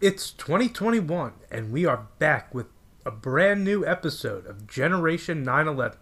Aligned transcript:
It's 0.00 0.30
2021, 0.30 1.32
and 1.50 1.70
we 1.70 1.84
are 1.84 2.06
back 2.18 2.54
with 2.54 2.68
a 3.04 3.10
brand 3.10 3.64
new 3.64 3.84
episode 3.84 4.46
of 4.46 4.66
Generation 4.66 5.42
911. 5.42 5.98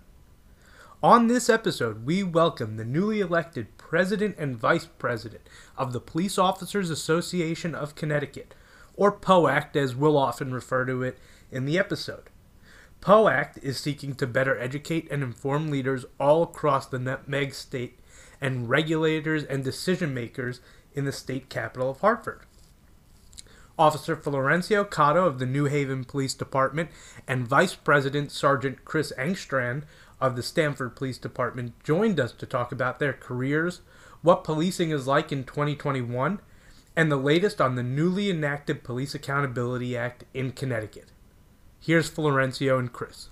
On 1.02 1.26
this 1.26 1.50
episode, 1.50 2.06
we 2.06 2.22
welcome 2.22 2.76
the 2.76 2.84
newly 2.84 3.18
elected 3.18 3.76
President 3.76 4.36
and 4.38 4.56
Vice 4.56 4.86
President 4.86 5.40
of 5.76 5.92
the 5.92 5.98
Police 5.98 6.38
Officers 6.38 6.90
Association 6.90 7.74
of 7.74 7.96
Connecticut, 7.96 8.54
or 8.94 9.10
POACT 9.10 9.74
as 9.74 9.96
we'll 9.96 10.16
often 10.16 10.54
refer 10.54 10.84
to 10.84 11.02
it 11.02 11.18
in 11.50 11.64
the 11.64 11.76
episode. 11.76 12.30
POACT 13.00 13.58
is 13.64 13.80
seeking 13.80 14.14
to 14.14 14.28
better 14.28 14.56
educate 14.60 15.10
and 15.10 15.24
inform 15.24 15.72
leaders 15.72 16.04
all 16.20 16.44
across 16.44 16.86
the 16.86 17.00
Nutmeg 17.00 17.52
State 17.52 17.98
and 18.40 18.70
regulators 18.70 19.42
and 19.42 19.64
decision 19.64 20.14
makers 20.14 20.60
in 20.94 21.04
the 21.04 21.10
state 21.10 21.48
capital 21.48 21.90
of 21.90 21.98
Hartford. 21.98 22.42
Officer 23.78 24.16
Florencio 24.16 24.84
Cotto 24.84 25.26
of 25.26 25.38
the 25.38 25.46
New 25.46 25.66
Haven 25.66 26.04
Police 26.04 26.34
Department 26.34 26.90
and 27.28 27.46
Vice 27.46 27.74
President 27.74 28.32
Sergeant 28.32 28.84
Chris 28.84 29.12
Engstrand 29.16 29.84
of 30.20 30.34
the 30.34 30.42
Stamford 30.42 30.96
Police 30.96 31.18
Department 31.18 31.72
joined 31.84 32.18
us 32.18 32.32
to 32.32 32.46
talk 32.46 32.72
about 32.72 32.98
their 32.98 33.12
careers, 33.12 33.80
what 34.22 34.42
policing 34.42 34.90
is 34.90 35.06
like 35.06 35.30
in 35.30 35.44
2021, 35.44 36.40
and 36.96 37.12
the 37.12 37.16
latest 37.16 37.60
on 37.60 37.76
the 37.76 37.82
newly 37.84 38.28
enacted 38.28 38.82
Police 38.82 39.14
Accountability 39.14 39.96
Act 39.96 40.24
in 40.34 40.50
Connecticut. 40.50 41.12
Here's 41.80 42.10
Florencio 42.10 42.80
and 42.80 42.92
Chris. 42.92 43.28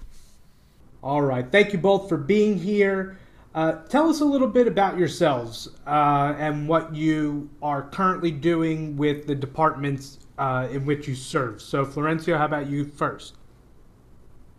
All 1.02 1.22
right. 1.22 1.50
Thank 1.50 1.72
you 1.72 1.78
both 1.80 2.08
for 2.08 2.16
being 2.16 2.58
here. 2.58 3.18
Uh, 3.52 3.72
tell 3.88 4.08
us 4.08 4.20
a 4.20 4.24
little 4.24 4.48
bit 4.48 4.68
about 4.68 4.98
yourselves 4.98 5.68
uh, 5.86 6.34
and 6.38 6.68
what 6.68 6.94
you 6.94 7.50
are 7.62 7.82
currently 7.82 8.30
doing 8.30 8.96
with 8.96 9.26
the 9.26 9.34
departments 9.34 10.18
uh, 10.38 10.68
in 10.70 10.84
which 10.84 11.08
you 11.08 11.14
serve. 11.14 11.60
So, 11.60 11.84
Florencio, 11.84 12.36
how 12.36 12.46
about 12.46 12.68
you 12.68 12.84
first? 12.84 13.36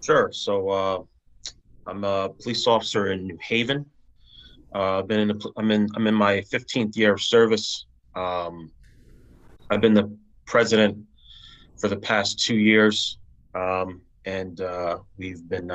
Sure. 0.02 0.32
So, 0.32 0.70
uh, 0.70 1.04
I'm 1.86 2.04
a 2.04 2.30
police 2.30 2.68
officer 2.68 3.12
in 3.12 3.26
New 3.26 3.38
Haven. 3.42 3.86
Uh, 4.76 5.00
I've 5.00 5.08
been 5.08 5.22
in. 5.22 5.28
The, 5.30 5.52
I'm 5.58 5.72
in. 5.72 5.88
I'm 5.96 6.08
in 6.08 6.14
my 6.14 6.42
15th 6.42 6.98
year 6.98 7.14
of 7.14 7.22
service. 7.22 7.86
Um, 8.16 8.72
I've 9.70 9.82
been 9.82 9.94
the 9.94 10.14
president 10.46 10.98
for 11.78 11.88
the 11.88 11.96
past 11.96 12.40
two 12.40 12.58
years, 12.58 13.18
um, 13.56 14.02
and 14.26 14.60
uh, 14.60 14.98
we've 15.18 15.48
been 15.48 15.72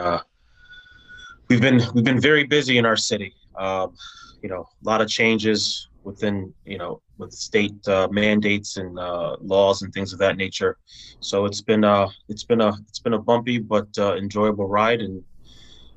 we've 1.48 1.60
been 1.60 1.80
we've 1.94 2.04
been 2.04 2.20
very 2.20 2.44
busy 2.44 2.76
in 2.78 2.84
our 2.84 2.96
city. 2.96 3.34
Um, 3.56 3.94
you 4.42 4.48
know, 4.48 4.68
a 4.84 4.88
lot 4.88 5.00
of 5.00 5.08
changes 5.08 5.88
within 6.04 6.52
you 6.64 6.78
know 6.78 7.00
with 7.18 7.32
state 7.32 7.86
uh, 7.88 8.08
mandates 8.10 8.76
and 8.76 8.98
uh, 8.98 9.36
laws 9.40 9.82
and 9.82 9.92
things 9.92 10.12
of 10.12 10.18
that 10.18 10.36
nature. 10.36 10.76
So 11.20 11.44
it's 11.44 11.60
been 11.60 11.84
uh 11.84 12.08
it's 12.28 12.44
been 12.44 12.60
a 12.60 12.72
it's 12.88 12.98
been 12.98 13.14
a 13.14 13.18
bumpy 13.18 13.58
but 13.58 13.88
uh, 13.98 14.16
enjoyable 14.16 14.68
ride, 14.68 15.00
and 15.00 15.22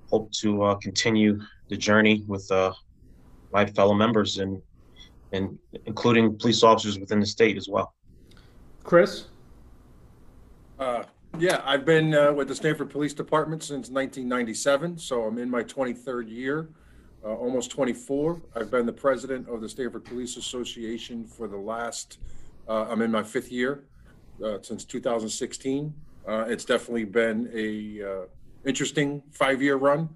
hope 0.10 0.32
to 0.32 0.64
uh, 0.64 0.76
continue 0.76 1.40
the 1.70 1.78
journey 1.78 2.24
with 2.28 2.50
uh, 2.52 2.74
my 3.52 3.66
fellow 3.66 3.94
members 3.94 4.38
and 4.38 4.62
and 5.32 5.58
including 5.86 6.38
police 6.38 6.64
officers 6.64 7.00
within 7.00 7.20
the 7.20 7.26
state 7.26 7.58
as 7.58 7.68
well. 7.68 7.94
Chris. 8.84 9.26
Uh, 10.78 11.04
yeah, 11.40 11.62
I've 11.66 11.86
been 11.86 12.14
uh, 12.14 12.32
with 12.32 12.48
the 12.48 12.56
Stamford 12.56 12.90
Police 12.90 13.14
Department 13.14 13.64
since 13.64 13.90
1997, 13.90 14.98
so 14.98 15.24
I'm 15.24 15.38
in 15.38 15.50
my 15.50 15.64
23rd 15.64 16.30
year, 16.30 16.70
uh, 17.26 17.30
almost 17.30 17.72
24. 17.72 18.40
I've 18.56 18.70
been 18.70 18.86
the 18.86 18.94
president 18.94 19.50
of 19.50 19.60
the 19.60 19.68
Stamford 19.68 20.06
Police 20.06 20.38
Association 20.38 21.26
for 21.26 21.48
the 21.48 21.58
last, 21.58 22.20
uh, 22.70 22.86
I'm 22.88 23.02
in 23.02 23.12
my 23.12 23.24
fifth 23.24 23.52
year 23.52 23.86
uh, 24.44 24.60
since 24.62 24.86
2016. 24.86 25.94
Uh, 26.28 26.46
it's 26.48 26.66
definitely 26.66 27.06
been 27.06 27.50
a 27.54 28.04
uh, 28.04 28.26
interesting 28.66 29.24
five-year 29.32 29.78
run 29.78 30.10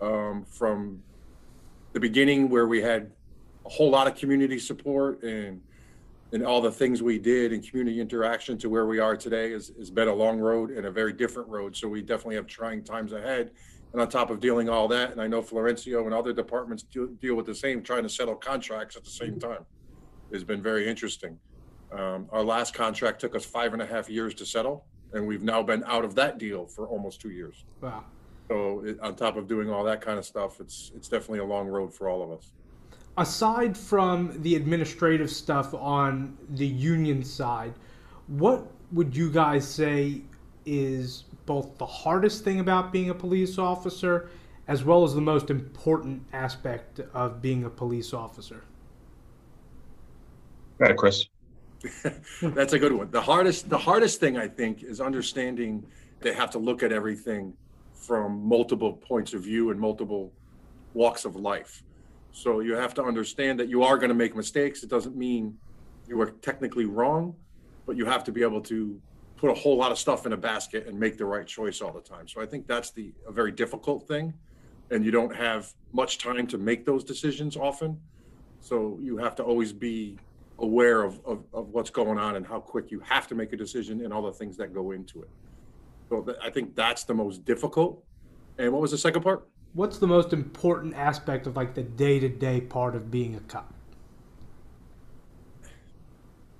um, 0.00 0.44
from 0.44 1.02
the 1.92 2.00
beginning 2.00 2.48
where 2.48 2.66
we 2.66 2.80
had 2.80 3.10
a 3.66 3.68
whole 3.68 3.90
lot 3.90 4.06
of 4.06 4.14
community 4.14 4.58
support 4.58 5.22
and 5.22 5.60
and 6.30 6.44
all 6.44 6.60
the 6.60 6.70
things 6.70 7.02
we 7.02 7.18
did 7.18 7.54
in 7.54 7.62
community 7.62 8.02
interaction 8.02 8.58
to 8.58 8.68
where 8.68 8.84
we 8.84 8.98
are 8.98 9.16
today 9.16 9.50
has, 9.52 9.72
has 9.78 9.88
been 9.88 10.08
a 10.08 10.14
long 10.14 10.38
road 10.38 10.68
and 10.68 10.84
a 10.84 10.90
very 10.90 11.10
different 11.10 11.48
road. 11.48 11.74
So 11.74 11.88
we 11.88 12.02
definitely 12.02 12.34
have 12.34 12.46
trying 12.46 12.84
times 12.84 13.14
ahead. 13.14 13.50
And 13.92 14.02
on 14.02 14.08
top 14.08 14.30
of 14.30 14.40
dealing 14.40 14.68
all 14.68 14.86
that, 14.88 15.12
and 15.12 15.20
I 15.20 15.26
know 15.26 15.40
Florencio 15.42 16.04
and 16.04 16.12
other 16.12 16.32
departments 16.32 16.82
deal, 16.82 17.06
deal 17.06 17.34
with 17.34 17.46
the 17.46 17.54
same, 17.54 17.82
trying 17.82 18.02
to 18.02 18.08
settle 18.08 18.34
contracts 18.34 18.96
at 18.96 19.04
the 19.04 19.10
same 19.10 19.40
time 19.40 19.64
It's 20.30 20.44
been 20.44 20.62
very 20.62 20.86
interesting. 20.86 21.38
Um, 21.90 22.28
our 22.30 22.44
last 22.44 22.74
contract 22.74 23.20
took 23.20 23.34
us 23.34 23.46
five 23.46 23.72
and 23.72 23.80
a 23.80 23.86
half 23.86 24.10
years 24.10 24.34
to 24.34 24.46
settle, 24.46 24.84
and 25.14 25.26
we've 25.26 25.42
now 25.42 25.62
been 25.62 25.82
out 25.84 26.04
of 26.04 26.14
that 26.16 26.38
deal 26.38 26.66
for 26.66 26.86
almost 26.86 27.20
two 27.20 27.30
years. 27.30 27.64
Wow. 27.80 28.04
So 28.48 28.82
it, 28.84 29.00
on 29.00 29.16
top 29.16 29.36
of 29.36 29.48
doing 29.48 29.70
all 29.70 29.84
that 29.84 30.02
kind 30.02 30.18
of 30.18 30.24
stuff, 30.24 30.60
it's 30.60 30.92
it's 30.94 31.08
definitely 31.08 31.38
a 31.38 31.44
long 31.44 31.66
road 31.66 31.94
for 31.94 32.10
all 32.10 32.22
of 32.22 32.30
us 32.30 32.52
aside 33.18 33.76
from 33.76 34.40
the 34.42 34.54
administrative 34.54 35.30
stuff 35.30 35.74
on 35.74 36.38
the 36.50 36.66
union 36.66 37.22
side, 37.22 37.74
what 38.28 38.66
would 38.92 39.14
you 39.14 39.30
guys 39.30 39.66
say 39.66 40.22
is 40.64 41.24
both 41.48 41.78
the 41.78 41.86
hardest 41.86 42.44
thing 42.44 42.60
about 42.60 42.92
being 42.92 43.08
a 43.08 43.14
police 43.14 43.56
officer 43.56 44.28
as 44.68 44.84
well 44.84 45.02
as 45.02 45.14
the 45.14 45.20
most 45.20 45.48
important 45.48 46.22
aspect 46.34 47.00
of 47.14 47.40
being 47.40 47.64
a 47.64 47.70
police 47.70 48.12
officer? 48.12 48.64
All 50.78 50.86
right, 50.86 50.96
Chris. 50.96 51.24
That's 52.42 52.74
a 52.74 52.78
good 52.78 52.92
one. 52.92 53.10
The 53.10 53.20
hardest 53.20 53.70
the 53.70 53.78
hardest 53.78 54.20
thing 54.20 54.36
I 54.36 54.46
think 54.46 54.82
is 54.82 55.00
understanding 55.00 55.86
they 56.20 56.34
have 56.34 56.50
to 56.50 56.58
look 56.58 56.82
at 56.82 56.92
everything 56.92 57.54
from 57.94 58.46
multiple 58.46 58.92
points 58.92 59.32
of 59.32 59.42
view 59.42 59.70
and 59.70 59.80
multiple 59.80 60.30
walks 60.92 61.24
of 61.24 61.34
life. 61.34 61.82
So 62.32 62.60
you 62.60 62.74
have 62.74 62.92
to 62.94 63.02
understand 63.02 63.58
that 63.60 63.68
you 63.68 63.82
are 63.82 63.96
going 63.96 64.10
to 64.10 64.14
make 64.14 64.36
mistakes. 64.36 64.82
It 64.82 64.90
doesn't 64.90 65.16
mean 65.16 65.56
you 66.06 66.20
are 66.20 66.30
technically 66.42 66.84
wrong, 66.84 67.34
but 67.86 67.96
you 67.96 68.04
have 68.04 68.22
to 68.24 68.32
be 68.32 68.42
able 68.42 68.60
to 68.62 69.00
put 69.38 69.50
a 69.50 69.54
whole 69.54 69.76
lot 69.76 69.92
of 69.92 69.98
stuff 69.98 70.26
in 70.26 70.32
a 70.32 70.36
basket 70.36 70.86
and 70.86 70.98
make 70.98 71.16
the 71.16 71.24
right 71.24 71.46
choice 71.46 71.80
all 71.80 71.92
the 71.92 72.00
time. 72.00 72.28
So 72.28 72.40
I 72.40 72.46
think 72.46 72.66
that's 72.66 72.90
the 72.90 73.12
a 73.26 73.32
very 73.32 73.52
difficult 73.52 74.06
thing, 74.06 74.34
and 74.90 75.04
you 75.04 75.10
don't 75.10 75.34
have 75.34 75.72
much 75.92 76.18
time 76.18 76.46
to 76.48 76.58
make 76.58 76.84
those 76.84 77.04
decisions 77.04 77.56
often. 77.56 77.98
So 78.60 78.98
you 79.00 79.16
have 79.18 79.34
to 79.36 79.42
always 79.42 79.72
be 79.72 80.18
aware 80.58 81.02
of, 81.02 81.20
of, 81.24 81.44
of 81.54 81.68
what's 81.68 81.90
going 81.90 82.18
on 82.18 82.36
and 82.36 82.44
how 82.44 82.58
quick 82.58 82.90
you 82.90 83.00
have 83.00 83.28
to 83.28 83.34
make 83.34 83.52
a 83.52 83.56
decision 83.56 84.04
and 84.04 84.12
all 84.12 84.22
the 84.22 84.32
things 84.32 84.56
that 84.56 84.74
go 84.74 84.90
into 84.90 85.22
it. 85.22 85.30
So 86.08 86.22
th- 86.22 86.36
I 86.42 86.50
think 86.50 86.74
that's 86.74 87.04
the 87.04 87.14
most 87.14 87.44
difficult. 87.44 88.04
And 88.58 88.72
what 88.72 88.82
was 88.82 88.90
the 88.90 88.98
second 88.98 89.22
part? 89.22 89.48
what's 89.72 89.98
the 89.98 90.06
most 90.06 90.32
important 90.32 90.94
aspect 90.94 91.46
of 91.46 91.56
like 91.56 91.74
the 91.74 91.82
day 91.82 92.18
to 92.18 92.28
day 92.28 92.60
part 92.60 92.94
of 92.94 93.10
being 93.10 93.34
a 93.34 93.40
cop? 93.40 93.72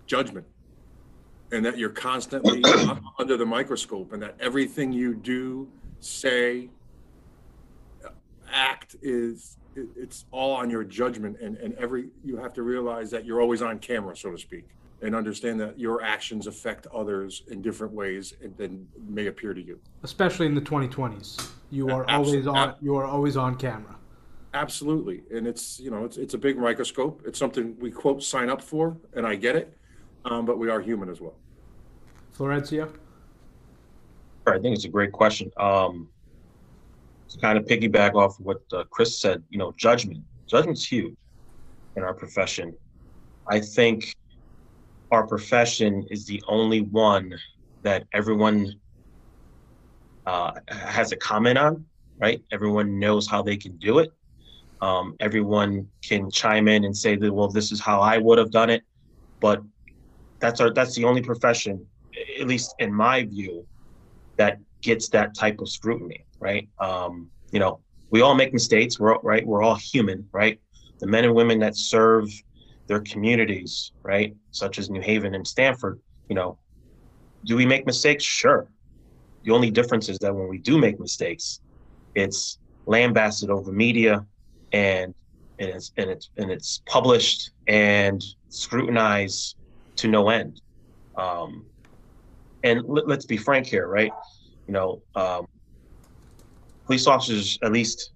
Judgment. 0.07 0.47
And 1.51 1.65
that 1.65 1.79
you're 1.79 1.89
constantly 1.91 2.63
under 3.19 3.37
the 3.37 3.47
microscope, 3.47 4.13
and 4.13 4.23
that 4.23 4.37
everything 4.39 4.93
you 4.93 5.15
do, 5.15 5.69
say, 6.01 6.69
act 8.51 8.97
is 9.03 9.57
it's 9.75 10.25
all 10.31 10.55
on 10.55 10.71
your 10.71 10.83
judgment 10.83 11.39
and, 11.41 11.57
and 11.59 11.75
every 11.75 12.09
you 12.25 12.37
have 12.37 12.53
to 12.53 12.63
realize 12.63 13.11
that 13.11 13.25
you're 13.25 13.41
always 13.41 13.63
on 13.63 13.79
camera 13.79 14.17
so 14.17 14.31
to 14.31 14.39
speak 14.39 14.65
and 15.03 15.15
understand 15.15 15.61
that 15.61 15.79
your 15.79 16.03
actions 16.03 16.47
affect 16.47 16.87
others 16.89 17.43
in 17.49 17.63
different 17.63 17.93
ways 17.93 18.35
than 18.57 18.87
may 19.09 19.27
appear 19.27 19.55
to 19.55 19.63
you. 19.63 19.79
Especially 20.03 20.47
in 20.47 20.55
the 20.55 20.61
2020s, 20.61 21.51
you 21.71 21.89
are 21.89 22.09
always 22.11 22.47
on. 22.47 22.75
You 22.81 22.97
are 22.97 23.05
always 23.05 23.37
on 23.37 23.55
camera. 23.57 23.97
Absolutely, 24.55 25.23
and 25.33 25.47
it's 25.47 25.79
you 25.79 25.91
know 25.91 26.05
it's 26.05 26.17
it's 26.17 26.35
a 26.35 26.39
big 26.39 26.59
microscope. 26.59 27.23
It's 27.25 27.39
something 27.39 27.77
we 27.79 27.91
quote 27.91 28.23
sign 28.23 28.51
up 28.51 28.63
for, 28.63 28.97
and 29.15 29.27
I 29.27 29.37
get 29.37 29.57
it, 29.57 29.78
um, 30.25 30.45
but 30.45 30.59
we 30.59 30.71
are 30.71 30.81
human 30.81 31.09
as 31.09 31.21
well. 31.21 31.35
Florencio. 32.37 32.93
I 34.47 34.59
think 34.59 34.75
it's 34.75 34.85
a 34.85 34.89
great 34.89 35.13
question. 35.13 35.51
Um, 35.59 36.09
to 37.29 37.39
kind 37.39 37.59
of 37.59 37.65
piggyback 37.65 38.15
off 38.15 38.39
what 38.41 38.63
uh, 38.73 38.85
Chris 38.91 39.21
said, 39.21 39.43
you 39.51 39.59
know, 39.59 39.73
judgment. 39.77 40.25
Judgment's 40.47 40.85
huge 40.85 41.15
in 41.97 42.03
our 42.03 42.15
profession. 42.15 42.75
I 43.47 43.61
think 43.61 44.15
our 45.11 45.27
profession 45.27 46.07
is 46.11 46.27
the 46.27 46.43
only 46.49 46.83
one 46.83 47.35
that 47.83 48.07
everyone 48.13 48.75
uh, 50.27 50.53
has 50.69 51.13
a 51.13 51.17
comment 51.17 51.59
on, 51.59 51.85
right? 52.19 52.43
Everyone 52.53 52.99
knows 52.99 53.27
how 53.27 53.43
they 53.43 53.57
can 53.57 53.77
do 53.77 53.99
it. 53.99 54.13
Um, 54.81 55.17
everyone 55.21 55.89
can 56.03 56.31
chime 56.31 56.69
in 56.69 56.85
and 56.85 56.97
say 56.97 57.17
that, 57.17 57.33
well, 57.33 57.49
this 57.49 57.73
is 57.73 57.81
how 57.81 58.01
I 58.01 58.19
would 58.19 58.39
have 58.39 58.51
done 58.51 58.71
it. 58.71 58.83
But 59.41 59.63
that's 60.41 60.61
our 60.61 60.71
that's 60.71 60.95
the 60.95 61.05
only 61.05 61.23
profession, 61.23 61.87
at 62.41 62.47
least 62.47 62.75
in 62.79 62.93
my 62.93 63.25
view, 63.25 63.67
that 64.37 64.59
gets 64.83 65.09
that 65.11 65.35
type 65.35 65.61
of 65.61 65.69
scrutiny, 65.69 66.25
right? 66.41 66.69
Um, 66.79 67.31
you 67.51 67.59
know, 67.59 67.81
we 68.11 68.21
all 68.21 68.35
make 68.35 68.53
mistakes, 68.53 68.99
we're 68.99 69.19
right, 69.19 69.47
we're 69.47 69.63
all 69.63 69.75
human, 69.75 70.29
right? 70.33 70.61
The 71.01 71.07
men 71.07 71.25
and 71.25 71.35
women 71.35 71.59
that 71.61 71.77
serve 71.77 72.29
their 72.87 73.01
communities, 73.01 73.93
right, 74.03 74.35
such 74.51 74.79
as 74.79 74.89
New 74.89 75.01
Haven 75.01 75.35
and 75.35 75.47
Stamford, 75.47 76.01
you 76.29 76.35
know, 76.35 76.59
do 77.45 77.57
we 77.57 77.67
make 77.67 77.87
mistakes? 77.87 78.25
Sure. 78.25 78.69
The 79.45 79.53
only 79.53 79.71
difference 79.71 80.09
is 80.09 80.19
that 80.19 80.35
when 80.35 80.49
we 80.49 80.59
do 80.59 80.79
make 80.79 80.99
mistakes, 80.99 81.61
it's 82.15 82.59
lambasted 82.87 83.51
over 83.51 83.71
media 83.71 84.25
and 84.73 85.15
and 85.59 85.71
it's 85.71 85.93
and 85.97 86.11
it's 86.11 86.31
and 86.37 86.51
it's 86.51 86.83
published 86.87 87.51
and 87.67 88.23
scrutinized 88.49 89.57
to 89.99 90.09
no 90.09 90.29
end. 90.31 90.61
Um, 91.17 91.65
and 92.65 92.83
let, 92.87 93.19
us 93.19 93.27
be 93.27 93.37
frank 93.37 93.67
here, 93.67 93.87
right? 93.87 94.13
You 94.67 94.75
know, 94.77 95.03
um, 95.15 95.47
police 96.87 97.07
officers, 97.07 97.59
at 97.63 97.73
least, 97.73 98.13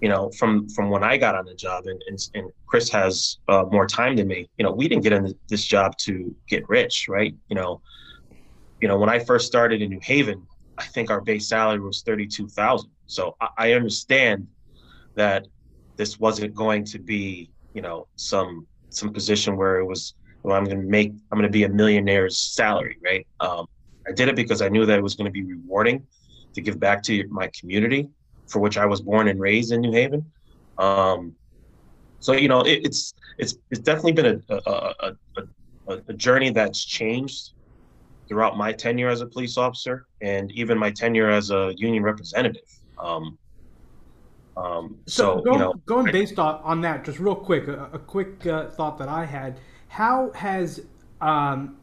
you 0.00 0.08
know, 0.08 0.30
from 0.38 0.68
from 0.68 0.90
when 0.90 1.02
I 1.02 1.16
got 1.16 1.34
on 1.34 1.44
the 1.46 1.54
job, 1.54 1.86
and 1.86 2.00
and, 2.08 2.18
and 2.34 2.50
Chris 2.66 2.90
has 2.90 3.38
uh, 3.48 3.64
more 3.70 3.86
time 3.86 4.14
than 4.16 4.28
me. 4.28 4.48
You 4.58 4.64
know, 4.64 4.72
we 4.72 4.88
didn't 4.88 5.02
get 5.02 5.12
in 5.12 5.34
this 5.48 5.64
job 5.64 5.96
to 6.06 6.34
get 6.48 6.68
rich, 6.68 7.06
right? 7.08 7.34
You 7.48 7.56
know, 7.56 7.80
you 8.80 8.88
know, 8.88 8.98
when 8.98 9.08
I 9.08 9.18
first 9.18 9.46
started 9.46 9.80
in 9.82 9.88
New 9.90 10.00
Haven, 10.02 10.46
I 10.78 10.84
think 10.84 11.10
our 11.10 11.20
base 11.20 11.48
salary 11.48 11.80
was 11.80 12.02
thirty-two 12.02 12.48
thousand. 12.48 12.90
So 13.06 13.36
I, 13.40 13.48
I 13.58 13.72
understand 13.72 14.46
that 15.14 15.46
this 15.96 16.20
wasn't 16.20 16.54
going 16.54 16.84
to 16.84 16.98
be, 16.98 17.50
you 17.72 17.82
know, 17.82 18.06
some 18.16 18.66
some 18.90 19.12
position 19.12 19.56
where 19.56 19.78
it 19.78 19.86
was, 19.86 20.14
well, 20.46 20.56
I'm 20.56 20.64
going 20.64 20.80
to 20.80 20.86
make, 20.86 21.10
I'm 21.10 21.38
going 21.38 21.42
to 21.42 21.52
be 21.52 21.64
a 21.64 21.68
millionaire's 21.68 22.38
salary, 22.38 22.98
right? 23.04 23.26
Um, 23.40 23.66
I 24.06 24.12
did 24.12 24.28
it 24.28 24.36
because 24.36 24.62
I 24.62 24.68
knew 24.68 24.86
that 24.86 24.96
it 24.96 25.02
was 25.02 25.16
going 25.16 25.24
to 25.24 25.32
be 25.32 25.42
rewarding 25.42 26.06
to 26.54 26.60
give 26.60 26.78
back 26.78 27.02
to 27.04 27.26
my 27.28 27.50
community, 27.58 28.08
for 28.46 28.60
which 28.60 28.78
I 28.78 28.86
was 28.86 29.00
born 29.00 29.26
and 29.26 29.40
raised 29.40 29.72
in 29.72 29.80
New 29.80 29.90
Haven. 29.90 30.24
Um, 30.78 31.34
so 32.20 32.32
you 32.32 32.46
know, 32.46 32.60
it, 32.60 32.84
it's 32.84 33.12
it's 33.38 33.56
it's 33.72 33.80
definitely 33.80 34.12
been 34.12 34.42
a 34.48 34.54
a, 34.54 35.12
a 35.88 35.98
a, 36.08 36.12
journey 36.12 36.50
that's 36.50 36.84
changed 36.84 37.50
throughout 38.28 38.56
my 38.56 38.72
tenure 38.72 39.08
as 39.08 39.22
a 39.22 39.26
police 39.26 39.56
officer 39.56 40.06
and 40.20 40.52
even 40.52 40.78
my 40.78 40.92
tenure 40.92 41.28
as 41.28 41.50
a 41.50 41.74
union 41.76 42.04
representative. 42.04 42.70
Um, 42.98 43.36
um, 44.56 44.98
so, 45.06 45.38
so 45.38 45.42
going, 45.42 45.58
you 45.58 45.64
know, 45.64 45.74
going 45.86 46.12
based 46.12 46.38
on, 46.38 46.60
on 46.62 46.80
that, 46.82 47.04
just 47.04 47.18
real 47.18 47.34
quick, 47.34 47.66
a, 47.66 47.90
a 47.92 47.98
quick 47.98 48.46
uh, 48.46 48.68
thought 48.70 48.96
that 48.98 49.08
I 49.08 49.24
had: 49.24 49.58
How 49.88 50.30
has 50.32 50.82
um, 51.20 51.76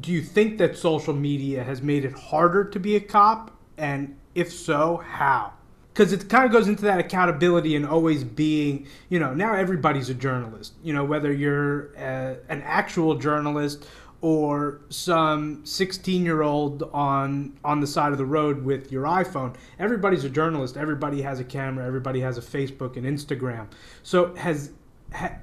do 0.00 0.12
you 0.12 0.22
think 0.22 0.58
that 0.58 0.76
social 0.76 1.14
media 1.14 1.62
has 1.62 1.82
made 1.82 2.04
it 2.04 2.12
harder 2.12 2.64
to 2.64 2.80
be 2.80 2.96
a 2.96 3.00
cop, 3.00 3.50
and 3.78 4.16
if 4.34 4.52
so, 4.52 4.98
how? 4.98 5.52
Because 5.92 6.12
it 6.12 6.28
kind 6.28 6.44
of 6.44 6.52
goes 6.52 6.68
into 6.68 6.82
that 6.82 6.98
accountability 6.98 7.74
and 7.74 7.86
always 7.86 8.22
being, 8.22 8.86
you 9.08 9.18
know, 9.18 9.32
now 9.32 9.54
everybody's 9.54 10.10
a 10.10 10.14
journalist. 10.14 10.74
You 10.82 10.92
know, 10.92 11.04
whether 11.04 11.32
you're 11.32 11.94
a, 11.94 12.02
uh, 12.02 12.34
an 12.50 12.62
actual 12.62 13.14
journalist 13.14 13.86
or 14.20 14.80
some 14.90 15.64
16 15.64 16.24
year 16.24 16.42
old 16.42 16.82
on 16.92 17.58
on 17.64 17.80
the 17.80 17.86
side 17.86 18.12
of 18.12 18.18
the 18.18 18.26
road 18.26 18.64
with 18.64 18.90
your 18.92 19.04
iPhone. 19.04 19.54
Everybody's 19.78 20.24
a 20.24 20.30
journalist. 20.30 20.76
Everybody 20.76 21.22
has 21.22 21.40
a 21.40 21.44
camera. 21.44 21.86
Everybody 21.86 22.20
has 22.20 22.36
a 22.36 22.42
Facebook 22.42 22.96
and 22.96 23.06
Instagram. 23.06 23.68
So 24.02 24.34
has 24.34 24.70
ha, 24.70 24.72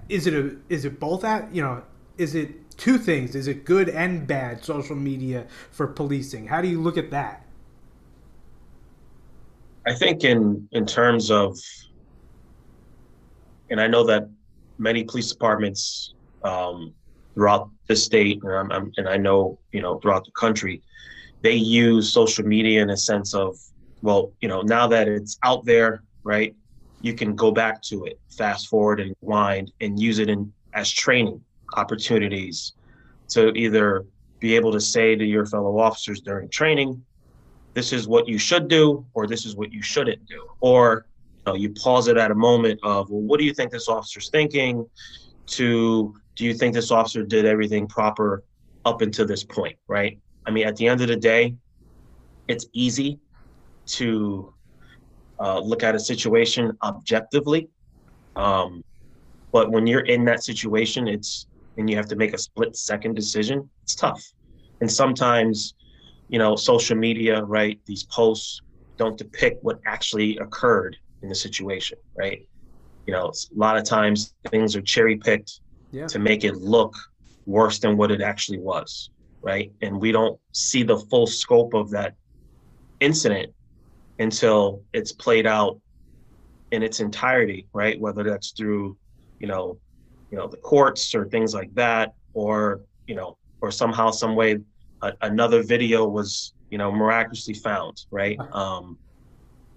is 0.10 0.28
it 0.28 0.34
a 0.34 0.56
is 0.70 0.86
it 0.86 1.00
both 1.00 1.24
at 1.24 1.54
you 1.54 1.62
know 1.62 1.84
is 2.18 2.36
it 2.36 2.70
two 2.78 2.98
things? 2.98 3.36
Is 3.36 3.48
it 3.48 3.66
good 3.66 3.90
and 3.90 4.28
bad 4.28 4.64
social 4.64 4.96
media 4.96 5.48
for 5.72 5.88
policing? 5.88 6.48
How 6.48 6.62
do 6.62 6.68
you 6.68 6.82
look 6.82 6.98
at 6.98 7.12
that? 7.12 7.46
I 9.86 9.94
think 9.94 10.24
in 10.24 10.68
in 10.72 10.86
terms 10.86 11.32
of 11.32 11.58
and 13.70 13.82
I 13.82 13.88
know 13.88 14.04
that 14.06 14.30
many 14.78 15.04
police 15.04 15.32
departments 15.32 16.14
um, 16.44 16.94
throughout 17.34 17.70
the 17.88 17.96
state, 17.96 18.40
and, 18.44 18.72
I'm, 18.74 18.92
and 18.98 19.10
I 19.10 19.18
know 19.18 19.58
you 19.72 19.82
know 19.82 20.00
throughout 20.00 20.26
the 20.26 20.32
country, 20.32 20.82
they 21.42 21.56
use 21.56 22.12
social 22.12 22.46
media 22.46 22.82
in 22.82 22.90
a 22.90 22.98
sense 22.98 23.34
of 23.34 23.58
well, 24.04 24.34
you 24.42 24.50
know, 24.50 24.62
now 24.62 24.86
that 24.88 25.08
it's 25.08 25.40
out 25.44 25.64
there, 25.66 26.04
right? 26.24 26.54
You 27.04 27.14
can 27.14 27.36
go 27.36 27.52
back 27.52 27.84
to 27.84 28.06
it, 28.06 28.20
fast 28.36 28.68
forward 28.68 29.00
and 29.00 29.14
wind, 29.22 29.72
and 29.82 30.00
use 30.00 30.18
it 30.18 30.30
in 30.30 30.52
as 30.74 30.92
training 30.92 31.40
opportunities 31.76 32.74
to 33.30 33.52
either 33.54 34.06
be 34.40 34.56
able 34.56 34.72
to 34.72 34.82
say 34.82 35.16
to 35.16 35.24
your 35.24 35.46
fellow 35.46 35.78
officers 35.78 36.22
during 36.22 36.50
training, 36.50 37.04
this 37.74 37.94
is 37.94 38.08
what 38.08 38.28
you 38.28 38.38
should 38.38 38.68
do, 38.68 39.06
or 39.14 39.28
this 39.28 39.46
is 39.46 39.56
what 39.56 39.72
you 39.72 39.82
shouldn't 39.82 40.26
do, 40.28 40.48
or 40.62 41.06
you, 41.46 41.52
know, 41.52 41.56
you 41.56 41.70
pause 41.72 42.08
it 42.08 42.18
at 42.18 42.32
a 42.32 42.36
moment 42.36 42.80
of, 42.84 43.10
well, 43.10 43.22
what 43.22 43.40
do 43.40 43.46
you 43.46 43.54
think 43.54 43.72
this 43.72 43.88
officer's 43.88 44.30
thinking? 44.30 44.86
To 45.46 46.16
do 46.36 46.46
you 46.46 46.54
think 46.54 46.74
this 46.74 46.90
officer 46.90 47.22
did 47.24 47.46
everything 47.46 47.86
proper 47.86 48.44
up 48.86 49.02
until 49.02 49.28
this 49.28 49.44
point, 49.44 49.78
right? 49.88 50.20
I 50.46 50.52
mean, 50.52 50.66
at 50.66 50.78
the 50.78 50.88
end 50.88 51.02
of 51.02 51.10
the 51.10 51.18
day, 51.18 51.56
it's 52.48 52.66
easy 52.74 53.20
to 53.88 54.54
uh, 55.44 55.60
look 55.60 55.84
at 55.84 55.94
a 55.94 56.00
situation 56.00 56.76
objectively. 56.82 57.68
Um, 58.36 58.84
but 59.52 59.72
when 59.72 59.86
you're 59.86 60.08
in 60.16 60.24
that 60.26 60.44
situation, 60.44 61.08
it's 61.08 61.48
and 61.78 61.90
you 61.90 61.96
have 61.96 62.08
to 62.08 62.16
make 62.16 62.34
a 62.34 62.38
split 62.38 62.76
second 62.76 63.16
decision, 63.16 63.70
it's 63.84 63.96
tough. 63.96 64.24
And 64.80 64.92
sometimes, 64.92 65.74
you 66.30 66.40
know, 66.40 66.56
social 66.56 66.96
media, 66.96 67.44
right, 67.44 67.80
these 67.86 68.04
posts 68.04 68.62
don't 68.98 69.18
depict 69.18 69.64
what 69.64 69.80
actually 69.86 70.38
occurred 70.38 70.96
in 71.24 71.30
the 71.30 71.36
situation, 71.36 71.98
right? 72.16 72.48
You 73.08 73.14
know, 73.14 73.26
a 73.30 73.34
lot 73.56 73.76
of 73.76 73.84
times 73.86 74.36
things 74.50 74.76
are 74.76 74.82
cherry 74.82 75.18
picked 75.18 75.62
yeah. 75.92 76.08
to 76.08 76.20
make 76.20 76.44
it 76.44 76.56
look 76.56 76.96
worse 77.46 77.80
than 77.80 77.98
what 77.98 78.12
it 78.12 78.22
actually 78.22 78.60
was, 78.60 79.10
right? 79.42 79.72
And 79.82 80.00
we 80.00 80.12
don't 80.12 80.40
see 80.52 80.84
the 80.84 80.98
full 80.98 81.28
scope 81.28 81.74
of 81.74 81.90
that 81.92 82.16
incident 83.00 83.54
until 84.24 84.82
it's 84.94 85.12
played 85.12 85.46
out 85.46 85.80
in 86.72 86.82
its 86.82 87.00
entirety, 87.00 87.68
right? 87.74 88.00
Whether 88.00 88.24
that's 88.24 88.52
through, 88.52 88.98
you 89.40 89.48
know, 89.48 89.78
you 90.32 90.38
know, 90.38 90.48
the 90.48 90.58
courts 90.58 91.14
or 91.14 91.26
things 91.26 91.54
like 91.54 91.74
that, 91.76 92.14
or 92.34 92.82
you 93.06 93.16
know, 93.16 93.38
or 93.62 93.70
somehow, 93.70 94.10
some 94.10 94.36
way, 94.36 94.60
a, 95.02 95.14
another 95.22 95.62
video 95.62 96.08
was, 96.08 96.54
you 96.72 96.78
know, 96.78 96.92
miraculously 96.92 97.54
found, 97.54 98.02
right? 98.10 98.40
Um, 98.52 98.98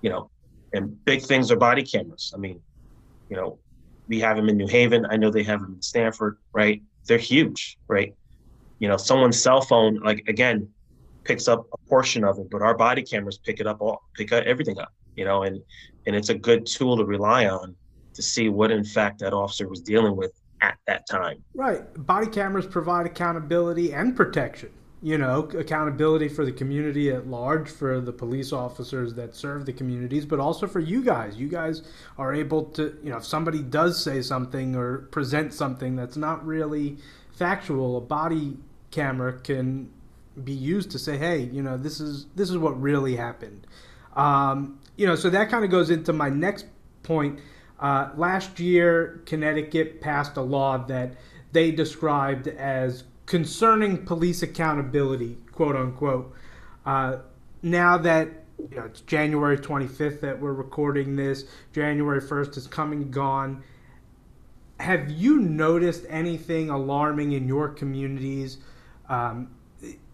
you 0.00 0.08
know, 0.10 0.30
and 0.72 1.04
big 1.04 1.22
things 1.22 1.50
are 1.50 1.56
body 1.56 1.82
cameras. 1.82 2.32
I 2.34 2.38
mean, 2.38 2.60
you 3.28 3.36
know, 3.36 3.58
we 4.08 4.20
have 4.20 4.36
them 4.36 4.48
in 4.48 4.56
New 4.56 4.68
Haven. 4.68 5.04
I 5.10 5.16
know 5.16 5.30
they 5.30 5.42
have 5.42 5.60
them 5.60 5.74
in 5.74 5.82
Stamford, 5.82 6.38
right? 6.52 6.82
They're 7.06 7.18
huge, 7.18 7.76
right? 7.88 8.14
You 8.78 8.88
know, 8.88 8.96
someone's 8.96 9.40
cell 9.40 9.60
phone, 9.60 10.00
like 10.00 10.24
again, 10.28 10.68
picks 11.26 11.48
up 11.48 11.66
a 11.72 11.88
portion 11.88 12.24
of 12.24 12.38
it, 12.38 12.50
but 12.50 12.62
our 12.62 12.76
body 12.76 13.02
cameras 13.02 13.38
pick 13.38 13.60
it 13.60 13.66
up 13.66 13.80
all, 13.80 14.02
pick 14.14 14.32
everything 14.32 14.78
up, 14.78 14.92
you 15.16 15.24
know, 15.24 15.42
and 15.42 15.62
and 16.06 16.14
it's 16.14 16.28
a 16.28 16.34
good 16.34 16.66
tool 16.66 16.96
to 16.96 17.04
rely 17.04 17.46
on 17.46 17.74
to 18.14 18.22
see 18.22 18.48
what 18.48 18.70
in 18.70 18.84
fact 18.84 19.18
that 19.20 19.32
officer 19.32 19.68
was 19.68 19.80
dealing 19.80 20.16
with 20.16 20.32
at 20.62 20.78
that 20.86 21.06
time. 21.08 21.42
Right. 21.54 21.82
Body 22.06 22.28
cameras 22.28 22.66
provide 22.66 23.06
accountability 23.06 23.92
and 23.92 24.16
protection 24.16 24.70
you 25.02 25.18
know, 25.18 25.40
accountability 25.56 26.28
for 26.28 26.44
the 26.44 26.52
community 26.52 27.10
at 27.10 27.28
large, 27.28 27.68
for 27.68 28.00
the 28.00 28.12
police 28.12 28.52
officers 28.52 29.14
that 29.14 29.34
serve 29.34 29.66
the 29.66 29.72
communities, 29.72 30.24
but 30.24 30.40
also 30.40 30.66
for 30.66 30.80
you 30.80 31.04
guys. 31.04 31.36
You 31.36 31.48
guys 31.48 31.82
are 32.18 32.34
able 32.34 32.64
to, 32.70 32.98
you 33.04 33.10
know, 33.10 33.18
if 33.18 33.24
somebody 33.24 33.62
does 33.62 34.02
say 34.02 34.22
something 34.22 34.74
or 34.74 34.98
present 35.12 35.52
something 35.52 35.96
that's 35.96 36.16
not 36.16 36.44
really 36.46 36.96
factual, 37.30 37.98
a 37.98 38.00
body 38.00 38.56
camera 38.90 39.38
can 39.38 39.90
be 40.44 40.52
used 40.52 40.90
to 40.90 40.98
say, 40.98 41.16
hey, 41.16 41.40
you 41.40 41.62
know, 41.62 41.76
this 41.76 42.00
is 42.00 42.26
this 42.34 42.50
is 42.50 42.56
what 42.56 42.80
really 42.80 43.16
happened. 43.16 43.66
Um, 44.14 44.80
you 44.96 45.06
know, 45.06 45.14
so 45.14 45.30
that 45.30 45.50
kind 45.50 45.64
of 45.64 45.70
goes 45.70 45.90
into 45.90 46.12
my 46.12 46.28
next 46.28 46.66
point. 47.02 47.40
Uh, 47.78 48.10
last 48.16 48.58
year, 48.58 49.22
Connecticut 49.26 50.00
passed 50.00 50.36
a 50.36 50.40
law 50.40 50.78
that 50.86 51.14
they 51.52 51.70
described 51.70 52.48
as 52.48 53.04
concerning 53.26 54.04
police 54.04 54.42
accountability, 54.42 55.36
quote 55.52 55.76
unquote. 55.76 56.34
Uh, 56.84 57.18
now 57.62 57.98
that 57.98 58.28
you 58.70 58.76
know, 58.76 58.84
it's 58.84 59.00
January 59.02 59.58
25th 59.58 60.20
that 60.20 60.40
we're 60.40 60.52
recording 60.52 61.16
this, 61.16 61.44
January 61.72 62.20
1st 62.20 62.56
is 62.56 62.66
coming 62.66 63.02
and 63.02 63.12
gone. 63.12 63.62
Have 64.80 65.10
you 65.10 65.38
noticed 65.38 66.04
anything 66.08 66.70
alarming 66.70 67.32
in 67.32 67.48
your 67.48 67.68
communities? 67.68 68.58
Um, 69.08 69.50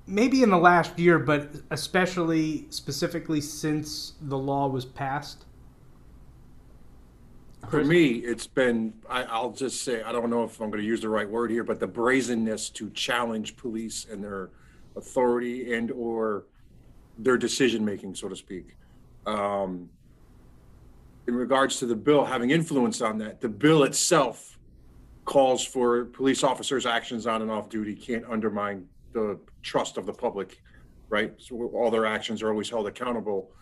maybe 0.06 0.42
in 0.42 0.50
the 0.50 0.58
last 0.58 0.98
year, 0.98 1.18
but 1.18 1.50
especially 1.70 2.66
specifically 2.70 3.40
since 3.40 4.14
the 4.20 4.38
law 4.38 4.68
was 4.68 4.84
passed? 4.84 5.44
For 7.68 7.84
me, 7.84 8.14
it's 8.16 8.46
been, 8.46 8.92
I, 9.08 9.22
I'll 9.22 9.52
just 9.52 9.82
say, 9.82 10.02
I 10.02 10.10
don't 10.10 10.28
know 10.28 10.42
if 10.42 10.60
I'm 10.60 10.68
going 10.68 10.82
to 10.82 10.86
use 10.86 11.00
the 11.00 11.08
right 11.08 11.28
word 11.28 11.50
here, 11.50 11.62
but 11.62 11.78
the 11.78 11.86
brazenness 11.86 12.70
to 12.70 12.90
challenge 12.90 13.56
police 13.56 14.06
and 14.10 14.22
their 14.22 14.50
authority 14.96 15.72
and 15.72 15.90
or 15.92 16.44
their 17.18 17.38
decision 17.38 17.84
making, 17.84 18.14
so 18.16 18.28
to 18.28 18.36
speak. 18.36 18.76
Um, 19.26 19.88
in 21.28 21.34
regards 21.34 21.78
to 21.78 21.86
the 21.86 21.94
bill 21.94 22.24
having 22.24 22.50
influence 22.50 23.00
on 23.00 23.18
that, 23.18 23.40
the 23.40 23.48
bill 23.48 23.84
itself 23.84 24.58
calls 25.24 25.64
for 25.64 26.06
police 26.06 26.42
officers' 26.42 26.84
actions 26.84 27.28
on 27.28 27.42
and 27.42 27.50
off 27.50 27.68
duty 27.68 27.94
can't 27.94 28.24
undermine 28.28 28.88
the 29.12 29.38
trust 29.62 29.98
of 29.98 30.06
the 30.06 30.12
public, 30.12 30.58
right? 31.08 31.32
So 31.38 31.56
all 31.74 31.90
their 31.90 32.06
actions 32.06 32.42
are 32.42 32.50
always 32.50 32.70
held 32.70 32.86
accountable. 32.86 33.52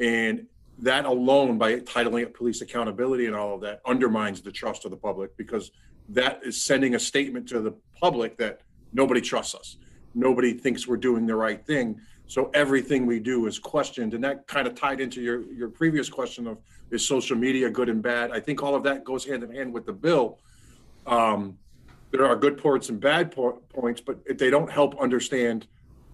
And 0.00 0.46
that 0.78 1.04
alone, 1.04 1.58
by 1.58 1.80
titling 1.80 2.22
it 2.22 2.34
police 2.34 2.60
accountability 2.60 3.26
and 3.26 3.34
all 3.34 3.54
of 3.54 3.60
that, 3.60 3.80
undermines 3.86 4.42
the 4.42 4.50
trust 4.50 4.84
of 4.84 4.90
the 4.90 4.96
public 4.96 5.36
because 5.36 5.70
that 6.08 6.40
is 6.44 6.62
sending 6.62 6.94
a 6.94 6.98
statement 6.98 7.48
to 7.48 7.60
the 7.60 7.74
public 8.00 8.36
that 8.38 8.60
nobody 8.92 9.20
trusts 9.20 9.54
us. 9.54 9.76
Nobody 10.14 10.52
thinks 10.52 10.86
we're 10.86 10.96
doing 10.96 11.26
the 11.26 11.36
right 11.36 11.64
thing. 11.64 12.00
So 12.26 12.50
everything 12.54 13.06
we 13.06 13.20
do 13.20 13.46
is 13.46 13.58
questioned. 13.58 14.14
And 14.14 14.24
that 14.24 14.46
kind 14.46 14.66
of 14.66 14.74
tied 14.74 15.00
into 15.00 15.20
your, 15.20 15.42
your 15.52 15.68
previous 15.68 16.08
question 16.08 16.46
of 16.46 16.58
is 16.90 17.06
social 17.06 17.36
media 17.36 17.70
good 17.70 17.88
and 17.88 18.02
bad? 18.02 18.30
I 18.30 18.40
think 18.40 18.62
all 18.62 18.74
of 18.74 18.82
that 18.84 19.04
goes 19.04 19.24
hand 19.24 19.42
in 19.42 19.54
hand 19.54 19.72
with 19.72 19.86
the 19.86 19.92
bill. 19.92 20.38
Um, 21.06 21.58
there 22.14 22.26
are 22.26 22.36
good 22.36 22.56
points 22.56 22.90
and 22.90 23.00
bad 23.00 23.32
po- 23.32 23.60
points, 23.70 24.00
but 24.00 24.38
they 24.38 24.48
don't 24.48 24.70
help 24.70 25.00
understand 25.00 25.66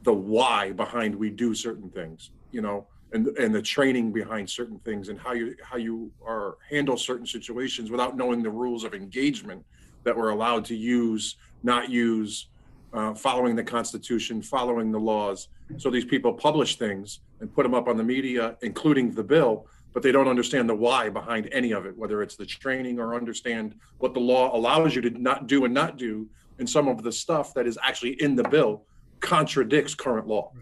the 0.03 0.13
why 0.13 0.73
behind 0.73 1.15
we 1.15 1.29
do 1.29 1.55
certain 1.55 1.91
things, 1.91 2.31
you 2.53 2.63
know, 2.63 2.87
and 3.13 3.27
and 3.37 3.55
the 3.55 3.61
training 3.61 4.11
behind 4.11 4.49
certain 4.49 4.79
things 4.79 5.11
and 5.11 5.19
how 5.19 5.33
you 5.33 5.55
how 5.63 5.77
you 5.77 6.11
are 6.25 6.57
handle 6.71 6.97
certain 6.97 7.27
situations 7.27 7.91
without 7.91 8.17
knowing 8.17 8.43
the 8.43 8.49
rules 8.49 8.83
of 8.83 8.95
engagement 8.95 9.63
that 10.05 10.17
we're 10.17 10.31
allowed 10.31 10.65
to 10.65 10.75
use, 10.75 11.37
not 11.63 11.91
use, 11.91 12.47
uh, 12.95 13.13
following 13.13 13.55
the 13.55 13.63
Constitution, 13.63 14.41
following 14.41 14.91
the 14.91 14.99
laws. 14.99 15.49
So 15.77 15.91
these 15.91 16.07
people 16.07 16.33
publish 16.33 16.77
things 16.77 17.21
and 17.41 17.55
put 17.55 17.65
them 17.65 17.75
up 17.75 17.89
on 17.89 17.99
the 17.99 18.05
media, 18.05 18.57
including 18.63 19.13
the 19.13 19.23
bill, 19.23 19.67
but 19.93 20.03
they 20.03 20.13
don't 20.13 20.29
understand 20.29 20.69
the 20.69 20.75
why 20.75 21.09
behind 21.09 21.49
any 21.53 21.73
of 21.73 21.87
it, 21.87 21.97
whether 21.97 22.23
it's 22.23 22.37
the 22.37 22.47
training 22.47 22.99
or 22.99 23.15
understand 23.15 23.75
what 23.99 24.15
the 24.15 24.21
law 24.21 24.55
allows 24.57 24.95
you 24.95 25.03
to 25.03 25.11
not 25.11 25.47
do 25.47 25.65
and 25.65 25.75
not 25.75 25.97
do. 25.97 26.29
And 26.59 26.69
some 26.69 26.89
of 26.89 27.03
the 27.03 27.11
stuff 27.11 27.55
that 27.55 27.67
is 27.67 27.79
actually 27.83 28.21
in 28.23 28.37
the 28.37 28.45
bill 28.45 28.85
contradicts 29.21 29.95
current 29.95 30.27
law, 30.27 30.53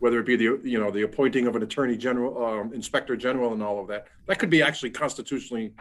whether 0.00 0.18
it 0.18 0.26
be 0.26 0.36
the 0.36 0.60
you 0.64 0.78
know 0.78 0.90
the 0.90 1.02
appointing 1.02 1.46
of 1.46 1.56
an 1.56 1.62
attorney 1.62 1.96
general, 1.96 2.44
um, 2.44 2.72
inspector 2.72 3.16
general, 3.16 3.52
and 3.52 3.62
all 3.62 3.80
of 3.80 3.88
that. 3.88 4.08
That 4.26 4.38
could 4.38 4.50
be 4.50 4.62
actually 4.62 4.90
constitutionally 4.90 5.72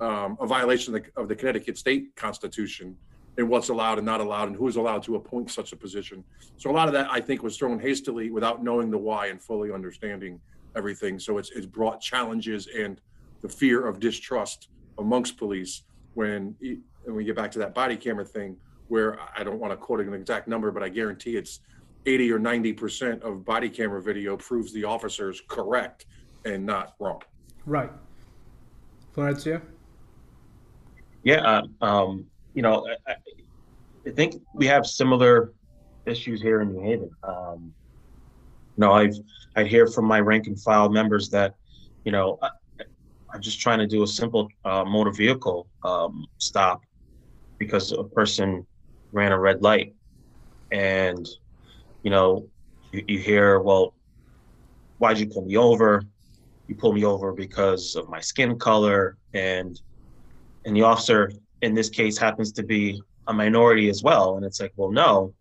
um, 0.00 0.36
a 0.40 0.46
violation 0.46 0.94
of 0.94 1.02
the, 1.02 1.20
of 1.20 1.28
the 1.28 1.34
Connecticut 1.34 1.76
state 1.76 2.14
constitution 2.16 2.96
and 3.36 3.48
what's 3.48 3.68
allowed 3.68 3.98
and 3.98 4.06
not 4.06 4.20
allowed 4.20 4.48
and 4.48 4.56
who 4.56 4.66
is 4.66 4.76
allowed 4.76 5.02
to 5.04 5.16
appoint 5.16 5.50
such 5.50 5.72
a 5.72 5.76
position. 5.76 6.24
So 6.56 6.70
a 6.70 6.72
lot 6.72 6.88
of 6.88 6.94
that 6.94 7.08
I 7.10 7.20
think 7.20 7.42
was 7.42 7.56
thrown 7.56 7.78
hastily 7.78 8.30
without 8.30 8.62
knowing 8.62 8.90
the 8.90 8.98
why 8.98 9.26
and 9.26 9.40
fully 9.40 9.72
understanding 9.72 10.40
everything. 10.76 11.18
So 11.18 11.38
it's 11.38 11.50
it's 11.50 11.66
brought 11.66 12.00
challenges 12.00 12.68
and 12.76 13.00
the 13.42 13.48
fear 13.48 13.86
of 13.86 14.00
distrust 14.00 14.68
amongst 14.98 15.36
police 15.36 15.82
when 16.14 16.54
and 16.60 17.14
we 17.16 17.24
get 17.24 17.36
back 17.36 17.50
to 17.52 17.58
that 17.58 17.74
body 17.74 17.96
camera 17.96 18.24
thing 18.24 18.56
where 18.88 19.18
I 19.36 19.44
don't 19.44 19.58
want 19.58 19.72
to 19.72 19.76
quote 19.76 20.00
an 20.00 20.12
exact 20.12 20.48
number, 20.48 20.70
but 20.70 20.82
I 20.82 20.88
guarantee 20.88 21.36
it's 21.36 21.60
80 22.06 22.32
or 22.32 22.38
90 22.38 22.72
percent 22.72 23.22
of 23.22 23.44
body 23.44 23.68
camera 23.68 24.02
video 24.02 24.36
proves 24.36 24.72
the 24.72 24.84
officers 24.84 25.42
correct 25.48 26.06
and 26.44 26.64
not 26.64 26.94
wrong. 26.98 27.22
Right. 27.66 27.90
Florencio? 29.14 29.60
Yeah, 31.22 31.62
uh, 31.80 31.84
um, 31.84 32.26
you 32.54 32.62
know, 32.62 32.86
I, 33.06 33.14
I, 34.06 34.10
think 34.10 34.42
we 34.54 34.66
have 34.66 34.86
similar 34.86 35.52
issues 36.06 36.40
here 36.40 36.62
in 36.62 36.72
New 36.72 36.82
Haven. 36.82 37.10
Um, 37.22 37.74
you 37.79 37.79
know, 38.80 38.92
I've 38.92 39.14
I 39.56 39.64
hear 39.64 39.86
from 39.86 40.06
my 40.06 40.20
rank 40.20 40.46
and 40.46 40.60
file 40.60 40.88
members 40.88 41.28
that, 41.30 41.54
you 42.04 42.12
know, 42.12 42.38
I, 42.42 42.50
am 43.34 43.40
just 43.40 43.60
trying 43.60 43.78
to 43.80 43.86
do 43.86 44.02
a 44.02 44.06
simple 44.06 44.48
uh, 44.64 44.84
motor 44.84 45.12
vehicle 45.12 45.68
um, 45.84 46.26
stop 46.38 46.82
because 47.58 47.92
a 47.92 48.04
person 48.04 48.66
ran 49.12 49.32
a 49.32 49.38
red 49.38 49.62
light, 49.62 49.94
and 50.70 51.28
you 52.02 52.10
know, 52.10 52.48
you, 52.92 53.04
you 53.06 53.18
hear, 53.18 53.60
well, 53.60 53.94
why'd 54.98 55.18
you 55.18 55.26
pull 55.26 55.44
me 55.44 55.56
over? 55.56 56.02
You 56.68 56.74
pulled 56.76 56.94
me 56.94 57.04
over 57.04 57.32
because 57.32 57.96
of 57.96 58.08
my 58.08 58.20
skin 58.20 58.58
color. 58.58 59.16
And 59.34 59.80
and 60.64 60.76
the 60.76 60.82
officer 60.82 61.32
in 61.62 61.74
this 61.74 61.88
case 61.88 62.16
happens 62.16 62.52
to 62.52 62.62
be 62.62 63.02
a 63.26 63.32
minority 63.32 63.88
as 63.88 64.02
well. 64.02 64.36
And 64.36 64.44
it's 64.44 64.60
like 64.60 64.72
well 64.76 64.90
no 64.90 65.34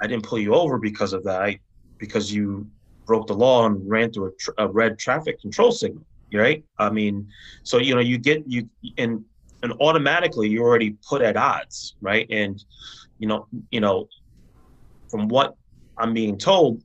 i 0.00 0.06
didn't 0.06 0.24
pull 0.24 0.38
you 0.38 0.54
over 0.54 0.78
because 0.78 1.12
of 1.12 1.24
that. 1.24 1.40
I, 1.40 1.60
because 1.98 2.32
you 2.32 2.66
broke 3.06 3.26
the 3.26 3.34
law 3.34 3.66
and 3.66 3.88
ran 3.88 4.12
through 4.12 4.26
a, 4.26 4.32
tr- 4.38 4.50
a 4.58 4.68
red 4.68 4.98
traffic 4.98 5.40
control 5.40 5.72
signal 5.72 6.04
right? 6.32 6.64
I 6.78 6.90
mean 6.90 7.28
so 7.62 7.78
you 7.78 7.94
know 7.94 8.00
you 8.00 8.18
get 8.18 8.42
you 8.46 8.68
and 8.98 9.24
and 9.62 9.72
automatically 9.80 10.48
you're 10.48 10.66
already 10.66 10.96
put 11.08 11.22
at 11.22 11.36
odds 11.36 11.94
right? 12.00 12.26
And 12.30 12.62
you 13.18 13.28
know 13.28 13.46
you 13.70 13.80
know 13.80 14.08
from 15.10 15.28
what 15.28 15.54
i'm 15.98 16.12
being 16.12 16.36
told 16.36 16.82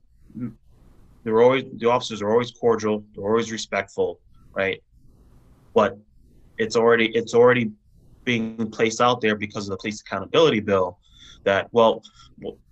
they're 1.24 1.42
always 1.42 1.64
the 1.76 1.90
officers 1.90 2.22
are 2.22 2.30
always 2.30 2.52
cordial 2.52 3.04
they're 3.14 3.24
always 3.24 3.50
respectful 3.50 4.20
right? 4.54 4.82
But 5.74 5.98
it's 6.58 6.76
already 6.76 7.06
it's 7.14 7.34
already 7.34 7.70
being 8.24 8.70
placed 8.70 9.00
out 9.00 9.20
there 9.20 9.36
because 9.36 9.66
of 9.66 9.70
the 9.70 9.76
police 9.78 10.00
accountability 10.00 10.60
bill 10.60 10.98
that 11.44 11.68
well 11.72 12.02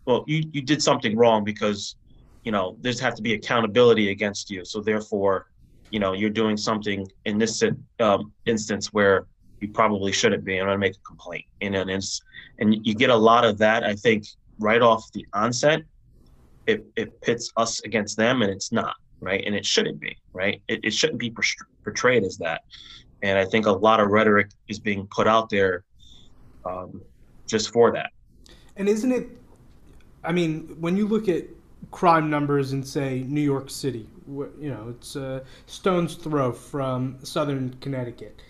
well 0.06 0.24
you, 0.26 0.44
you 0.52 0.62
did 0.62 0.82
something 0.82 1.16
wrong 1.16 1.44
because 1.44 1.96
you 2.44 2.52
know 2.52 2.76
there's 2.80 3.00
have 3.00 3.14
to 3.14 3.22
be 3.22 3.34
accountability 3.34 4.10
against 4.10 4.50
you 4.50 4.64
so 4.64 4.80
therefore 4.80 5.46
you 5.90 5.98
know 5.98 6.12
you're 6.12 6.30
doing 6.30 6.56
something 6.56 7.06
in 7.24 7.38
this 7.38 7.62
um, 8.00 8.32
instance 8.46 8.92
where 8.92 9.26
you 9.60 9.68
probably 9.68 10.12
shouldn't 10.12 10.44
be. 10.44 10.58
I'm 10.58 10.66
going 10.66 10.74
to 10.74 10.78
make 10.78 10.94
a 10.94 11.06
complaint, 11.06 11.44
and 11.60 11.74
and 11.74 12.02
and 12.58 12.86
you 12.86 12.94
get 12.94 13.10
a 13.10 13.16
lot 13.16 13.44
of 13.44 13.58
that. 13.58 13.84
I 13.84 13.94
think 13.94 14.24
right 14.58 14.82
off 14.82 15.10
the 15.12 15.26
onset, 15.32 15.82
it 16.66 16.86
it 16.96 17.20
pits 17.20 17.52
us 17.56 17.80
against 17.80 18.16
them, 18.16 18.42
and 18.42 18.50
it's 18.50 18.72
not 18.72 18.94
right, 19.20 19.42
and 19.44 19.54
it 19.54 19.66
shouldn't 19.66 20.00
be 20.00 20.16
right. 20.32 20.62
It, 20.68 20.80
it 20.84 20.92
shouldn't 20.92 21.18
be 21.18 21.34
portrayed 21.84 22.24
as 22.24 22.36
that. 22.38 22.62
And 23.22 23.36
I 23.36 23.44
think 23.44 23.66
a 23.66 23.72
lot 23.72 23.98
of 23.98 24.10
rhetoric 24.10 24.50
is 24.68 24.78
being 24.78 25.08
put 25.10 25.26
out 25.26 25.50
there 25.50 25.82
um, 26.64 27.02
just 27.48 27.72
for 27.72 27.90
that. 27.92 28.10
And 28.76 28.88
isn't 28.88 29.10
it? 29.10 29.28
I 30.22 30.30
mean, 30.30 30.76
when 30.78 30.96
you 30.96 31.08
look 31.08 31.28
at 31.28 31.44
crime 31.90 32.28
numbers 32.30 32.72
in 32.72 32.82
say 32.82 33.24
New 33.26 33.40
York 33.40 33.70
City, 33.70 34.08
you 34.28 34.70
know, 34.70 34.88
it's 34.90 35.16
a 35.16 35.42
stone's 35.66 36.14
throw 36.14 36.52
from 36.52 37.18
Southern 37.24 37.74
Connecticut. 37.80 38.42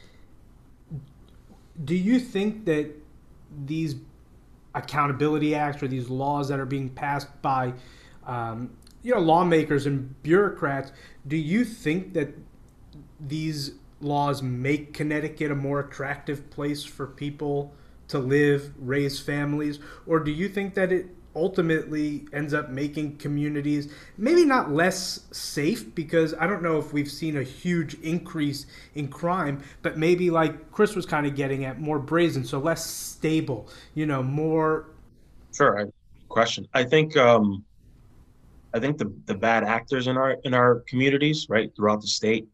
Do 1.84 1.94
you 1.94 2.18
think 2.18 2.64
that 2.64 2.90
these 3.64 3.96
accountability 4.74 5.54
acts 5.54 5.82
or 5.82 5.88
these 5.88 6.08
laws 6.08 6.48
that 6.48 6.58
are 6.58 6.66
being 6.66 6.88
passed 6.90 7.28
by, 7.42 7.74
um, 8.26 8.70
you 9.02 9.14
know, 9.14 9.20
lawmakers 9.20 9.86
and 9.86 10.20
bureaucrats, 10.22 10.92
do 11.26 11.36
you 11.36 11.64
think 11.64 12.14
that 12.14 12.34
these 13.20 13.72
laws 14.00 14.42
make 14.42 14.92
Connecticut 14.92 15.50
a 15.50 15.54
more 15.54 15.80
attractive 15.80 16.50
place 16.50 16.84
for 16.84 17.06
people 17.06 17.72
to 18.08 18.18
live, 18.18 18.72
raise 18.78 19.20
families? 19.20 19.78
Or 20.06 20.18
do 20.20 20.30
you 20.30 20.48
think 20.48 20.74
that 20.74 20.92
it 20.92 21.06
ultimately 21.38 22.26
ends 22.32 22.52
up 22.52 22.70
making 22.70 23.16
communities 23.16 23.92
maybe 24.16 24.44
not 24.44 24.72
less 24.72 25.20
safe 25.30 25.94
because 25.94 26.34
I 26.34 26.46
don't 26.46 26.62
know 26.62 26.78
if 26.78 26.92
we've 26.92 27.10
seen 27.10 27.36
a 27.36 27.42
huge 27.42 27.94
increase 28.00 28.66
in 28.94 29.08
crime, 29.08 29.62
but 29.82 29.96
maybe 29.96 30.30
like 30.30 30.72
Chris 30.72 30.94
was 30.94 31.06
kind 31.06 31.26
of 31.26 31.34
getting 31.34 31.64
at 31.64 31.80
more 31.80 31.98
brazen, 31.98 32.44
so 32.44 32.58
less 32.58 32.84
stable, 32.84 33.68
you 33.94 34.06
know, 34.06 34.22
more. 34.22 34.86
Sure. 35.54 35.88
Question. 36.28 36.68
I 36.74 36.84
think 36.84 37.16
um, 37.16 37.64
I 38.74 38.80
think 38.80 38.98
the 38.98 39.12
the 39.26 39.34
bad 39.34 39.64
actors 39.64 40.08
in 40.08 40.16
our 40.16 40.36
in 40.44 40.52
our 40.52 40.80
communities, 40.86 41.46
right, 41.48 41.74
throughout 41.74 42.02
the 42.02 42.06
state, 42.06 42.46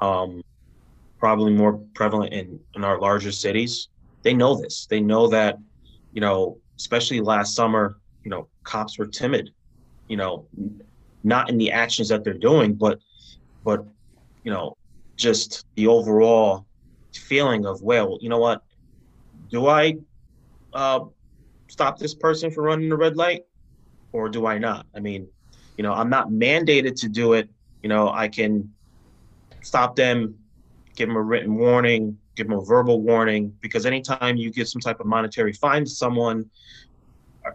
um, 0.00 0.42
probably 1.18 1.52
more 1.52 1.74
prevalent 1.94 2.32
in, 2.32 2.60
in 2.74 2.84
our 2.84 3.00
larger 3.00 3.32
cities. 3.32 3.88
They 4.22 4.34
know 4.34 4.60
this. 4.60 4.86
They 4.86 5.00
know 5.00 5.28
that, 5.28 5.58
you 6.12 6.20
know, 6.20 6.58
especially 6.76 7.20
last 7.20 7.54
summer, 7.54 7.98
you 8.26 8.30
know, 8.30 8.48
cops 8.64 8.98
were 8.98 9.06
timid, 9.06 9.50
you 10.08 10.16
know, 10.16 10.48
not 11.22 11.48
in 11.48 11.58
the 11.58 11.70
actions 11.70 12.08
that 12.08 12.24
they're 12.24 12.34
doing, 12.34 12.74
but, 12.74 12.98
but, 13.62 13.86
you 14.42 14.50
know, 14.50 14.76
just 15.14 15.64
the 15.76 15.86
overall 15.86 16.66
feeling 17.14 17.64
of, 17.64 17.80
well, 17.82 18.18
you 18.20 18.28
know 18.28 18.38
what, 18.38 18.62
do 19.48 19.68
I 19.68 19.98
uh, 20.72 21.04
stop 21.68 22.00
this 22.00 22.14
person 22.14 22.50
from 22.50 22.64
running 22.64 22.88
the 22.88 22.96
red 22.96 23.16
light 23.16 23.44
or 24.10 24.28
do 24.28 24.44
I 24.44 24.58
not? 24.58 24.86
I 24.92 24.98
mean, 24.98 25.28
you 25.76 25.84
know, 25.84 25.92
I'm 25.92 26.10
not 26.10 26.28
mandated 26.28 27.00
to 27.02 27.08
do 27.08 27.34
it. 27.34 27.48
You 27.84 27.88
know, 27.88 28.08
I 28.08 28.26
can 28.26 28.74
stop 29.62 29.94
them 29.94 30.34
give 30.96 31.08
them 31.08 31.16
a 31.16 31.22
written 31.22 31.54
warning, 31.54 32.18
give 32.34 32.48
them 32.48 32.58
a 32.58 32.64
verbal 32.64 33.00
warning, 33.02 33.54
because 33.60 33.86
anytime 33.86 34.36
you 34.36 34.50
give 34.50 34.68
some 34.68 34.80
type 34.80 34.98
of 34.98 35.06
monetary 35.06 35.52
fine 35.52 35.84
to 35.84 35.90
someone, 35.90 36.50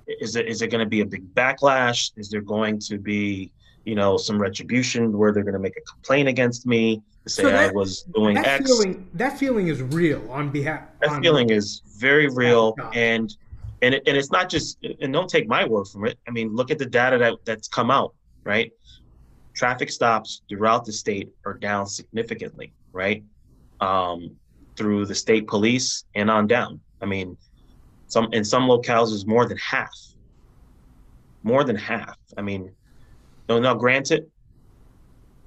is 0.07 0.35
it 0.35 0.47
is 0.47 0.61
it 0.61 0.67
going 0.67 0.83
to 0.83 0.89
be 0.89 1.01
a 1.01 1.05
big 1.05 1.33
backlash? 1.33 2.11
Is 2.17 2.29
there 2.29 2.41
going 2.41 2.79
to 2.79 2.97
be 2.97 3.51
you 3.85 3.95
know 3.95 4.17
some 4.17 4.39
retribution 4.39 5.17
where 5.17 5.31
they're 5.31 5.43
going 5.43 5.53
to 5.53 5.59
make 5.59 5.77
a 5.77 5.81
complaint 5.81 6.27
against 6.27 6.65
me 6.65 7.01
to 7.23 7.29
say 7.29 7.43
so 7.43 7.49
that, 7.49 7.69
I 7.69 7.71
was 7.71 8.03
doing 8.13 8.35
that 8.35 8.47
X? 8.47 8.65
Feeling, 8.65 9.09
that 9.13 9.37
feeling 9.37 9.67
is 9.67 9.81
real 9.81 10.29
on 10.31 10.49
behalf. 10.49 10.81
That 10.99 11.09
on 11.09 11.21
feeling 11.21 11.49
is 11.49 11.81
very 11.97 12.27
real, 12.27 12.75
and 12.93 13.35
and 13.81 13.95
it, 13.95 14.03
and 14.07 14.15
it's 14.15 14.31
not 14.31 14.49
just 14.49 14.77
and 15.01 15.11
don't 15.11 15.29
take 15.29 15.47
my 15.47 15.65
word 15.65 15.87
from 15.87 16.05
it. 16.05 16.17
I 16.27 16.31
mean, 16.31 16.55
look 16.55 16.71
at 16.71 16.77
the 16.77 16.85
data 16.85 17.17
that 17.17 17.35
that's 17.45 17.67
come 17.67 17.91
out, 17.91 18.13
right? 18.43 18.71
Traffic 19.53 19.91
stops 19.91 20.41
throughout 20.47 20.85
the 20.85 20.93
state 20.93 21.29
are 21.45 21.53
down 21.53 21.85
significantly, 21.85 22.71
right? 22.93 23.23
Um, 23.81 24.37
through 24.77 25.05
the 25.05 25.15
state 25.15 25.47
police 25.47 26.05
and 26.15 26.29
on 26.29 26.47
down. 26.47 26.79
I 27.01 27.05
mean, 27.05 27.37
some 28.11 28.27
in 28.33 28.43
some 28.43 28.63
locales 28.63 29.13
is 29.13 29.25
more 29.25 29.45
than 29.45 29.57
half. 29.57 29.97
More 31.43 31.63
than 31.63 31.77
half. 31.77 32.17
I 32.37 32.41
mean, 32.41 32.69
no, 33.47 33.57
now 33.57 33.73
granted, 33.73 34.29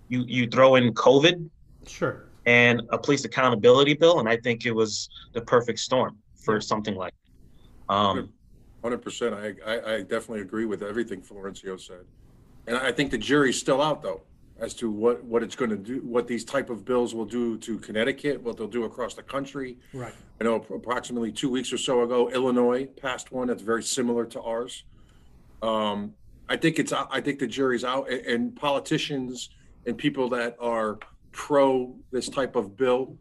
you 0.09 0.25
you 0.27 0.47
throw 0.47 0.77
in 0.77 0.95
COVID, 0.95 1.51
sure, 1.87 2.25
and 2.47 2.81
a 2.89 2.97
police 2.97 3.27
accountability 3.27 3.93
bill, 3.93 4.19
and 4.19 4.27
I 4.27 4.39
think 4.39 4.65
it 4.65 4.73
was 4.73 5.11
the 5.35 5.43
perfect 5.43 5.79
storm 5.79 6.17
for 6.37 6.59
something 6.59 6.95
like. 6.95 7.13
Um, 7.91 8.33
Hundred 8.83 9.03
percent. 9.03 9.35
I, 9.35 9.55
I, 9.67 9.95
I 9.97 10.01
definitely 10.01 10.41
agree 10.41 10.65
with 10.65 10.83
everything 10.83 11.21
Florencio 11.21 11.79
said. 11.79 12.05
And 12.67 12.79
I 12.79 12.93
think 12.93 13.11
the 13.11 13.19
jury's 13.19 13.59
still 13.59 13.83
out 13.83 14.03
though, 14.03 14.23
as 14.65 14.75
to 14.75 14.91
what, 14.91 15.23
what 15.25 15.43
it's 15.43 15.55
gonna 15.55 15.77
do, 15.77 16.01
what 16.01 16.27
these 16.27 16.45
type 16.45 16.71
of 16.71 16.85
bills 16.85 17.15
will 17.15 17.27
do 17.27 17.59
to 17.59 17.79
Connecticut, 17.79 18.43
what 18.43 18.57
they'll 18.57 18.67
do 18.67 18.85
across 18.85 19.15
the 19.15 19.23
country. 19.23 19.77
right. 19.93 20.15
I 20.41 20.45
know 20.45 20.57
approximately 20.75 21.31
two 21.31 21.51
weeks 21.51 21.73
or 21.73 21.79
so 21.79 22.03
ago, 22.03 22.31
Illinois 22.31 22.87
passed 22.87 23.31
one 23.31 23.47
that's 23.49 23.63
very 23.63 23.83
similar 23.83 24.25
to 24.27 24.41
ours. 24.41 24.85
Um, 25.63 26.15
I 26.49 26.57
think 26.57 26.79
it's, 26.79 26.93
I 26.93 27.21
think 27.21 27.39
the 27.39 27.47
jury's 27.47 27.85
out 27.85 28.11
and 28.11 28.55
politicians 28.57 29.51
and 29.87 29.97
people 29.97 30.29
that 30.31 30.57
are 30.59 30.99
pro 31.33 31.95
this 32.11 32.29
type 32.29 32.57
of 32.57 32.77
bill 32.77 33.17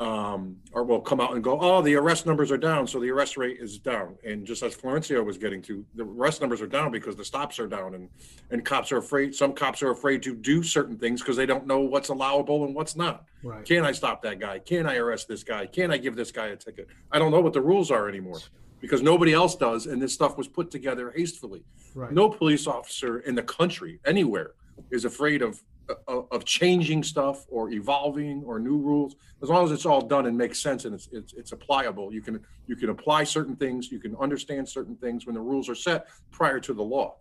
um, 0.00 0.56
or 0.72 0.82
will 0.84 1.00
come 1.00 1.20
out 1.20 1.34
and 1.34 1.44
go, 1.44 1.58
oh, 1.60 1.80
the 1.80 1.94
arrest 1.94 2.26
numbers 2.26 2.50
are 2.50 2.58
down, 2.58 2.86
so 2.86 2.98
the 2.98 3.10
arrest 3.10 3.36
rate 3.36 3.58
is 3.60 3.78
down. 3.78 4.16
And 4.24 4.44
just 4.44 4.62
as 4.62 4.74
Florencio 4.74 5.24
was 5.24 5.38
getting 5.38 5.62
to, 5.62 5.84
the 5.94 6.04
arrest 6.04 6.40
numbers 6.40 6.60
are 6.60 6.66
down 6.66 6.90
because 6.90 7.14
the 7.14 7.24
stops 7.24 7.58
are 7.58 7.68
down 7.68 7.94
and, 7.94 8.08
and 8.50 8.64
cops 8.64 8.90
are 8.90 8.98
afraid, 8.98 9.34
some 9.34 9.52
cops 9.52 9.82
are 9.82 9.90
afraid 9.90 10.22
to 10.24 10.34
do 10.34 10.62
certain 10.62 10.96
things 10.96 11.20
because 11.20 11.36
they 11.36 11.46
don't 11.46 11.66
know 11.66 11.80
what's 11.80 12.08
allowable 12.08 12.64
and 12.64 12.74
what's 12.74 12.96
not. 12.96 13.24
Right. 13.42 13.64
Can 13.64 13.84
I 13.84 13.92
stop 13.92 14.22
that 14.22 14.40
guy? 14.40 14.58
Can 14.58 14.86
I 14.86 14.96
arrest 14.96 15.28
this 15.28 15.44
guy? 15.44 15.66
Can 15.66 15.92
I 15.92 15.96
give 15.96 16.16
this 16.16 16.32
guy 16.32 16.48
a 16.48 16.56
ticket? 16.56 16.88
I 17.12 17.18
don't 17.18 17.30
know 17.30 17.40
what 17.40 17.52
the 17.52 17.60
rules 17.60 17.90
are 17.90 18.08
anymore 18.08 18.40
because 18.80 19.00
nobody 19.00 19.32
else 19.32 19.54
does. 19.54 19.86
And 19.86 20.02
this 20.02 20.12
stuff 20.12 20.36
was 20.36 20.48
put 20.48 20.70
together 20.70 21.12
hastily. 21.16 21.64
Right. 21.94 22.12
No 22.12 22.28
police 22.28 22.66
officer 22.66 23.20
in 23.20 23.34
the 23.34 23.42
country, 23.42 24.00
anywhere, 24.04 24.54
is 24.90 25.04
afraid 25.04 25.40
of, 25.40 25.62
of, 26.08 26.26
of 26.30 26.44
changing 26.44 27.02
stuff 27.02 27.44
or 27.48 27.70
evolving 27.70 28.42
or 28.46 28.58
new 28.58 28.78
rules. 28.78 29.16
As 29.42 29.48
long 29.48 29.64
as 29.64 29.72
it's 29.72 29.86
all 29.86 30.00
done 30.00 30.26
and 30.26 30.36
makes 30.36 30.58
sense 30.60 30.84
and 30.84 30.94
it's, 30.94 31.08
it's, 31.12 31.32
it's 31.34 31.52
applicable, 31.52 32.12
you 32.12 32.22
can, 32.22 32.40
you 32.66 32.76
can 32.76 32.90
apply 32.90 33.24
certain 33.24 33.56
things, 33.56 33.90
you 33.92 33.98
can 34.00 34.16
understand 34.16 34.68
certain 34.68 34.96
things 34.96 35.26
when 35.26 35.34
the 35.34 35.40
rules 35.40 35.68
are 35.68 35.74
set 35.74 36.06
prior 36.30 36.60
to 36.60 36.72
the 36.72 36.82
law. 36.82 37.16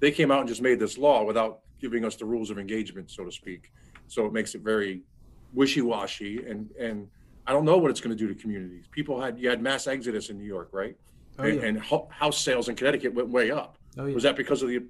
They 0.00 0.10
came 0.10 0.30
out 0.30 0.40
and 0.40 0.48
just 0.48 0.62
made 0.62 0.78
this 0.78 0.98
law 0.98 1.24
without 1.24 1.60
giving 1.80 2.04
us 2.04 2.16
the 2.16 2.24
rules 2.24 2.50
of 2.50 2.58
engagement, 2.58 3.10
so 3.10 3.24
to 3.24 3.30
speak. 3.32 3.70
So 4.08 4.26
it 4.26 4.32
makes 4.32 4.54
it 4.54 4.62
very 4.62 5.02
wishy-washy 5.54 6.44
and, 6.46 6.70
and 6.78 7.08
I 7.46 7.52
don't 7.52 7.64
know 7.64 7.78
what 7.78 7.90
it's 7.90 8.00
going 8.00 8.16
to 8.16 8.26
do 8.26 8.32
to 8.32 8.40
communities. 8.40 8.86
People 8.90 9.20
had, 9.20 9.38
you 9.38 9.48
had 9.48 9.62
mass 9.62 9.86
exodus 9.86 10.28
in 10.28 10.38
New 10.38 10.44
York, 10.44 10.68
right? 10.72 10.96
Oh, 11.38 11.44
And, 11.44 11.54
yeah. 11.60 11.66
and 11.66 11.80
ho- 11.80 12.08
house 12.10 12.38
sales 12.38 12.68
in 12.68 12.74
Connecticut 12.76 13.14
went 13.14 13.28
way 13.30 13.50
up. 13.50 13.78
Oh, 13.96 14.06
yeah. 14.06 14.14
Was 14.14 14.22
that 14.24 14.36
because 14.36 14.62
of 14.62 14.68
the 14.68 14.82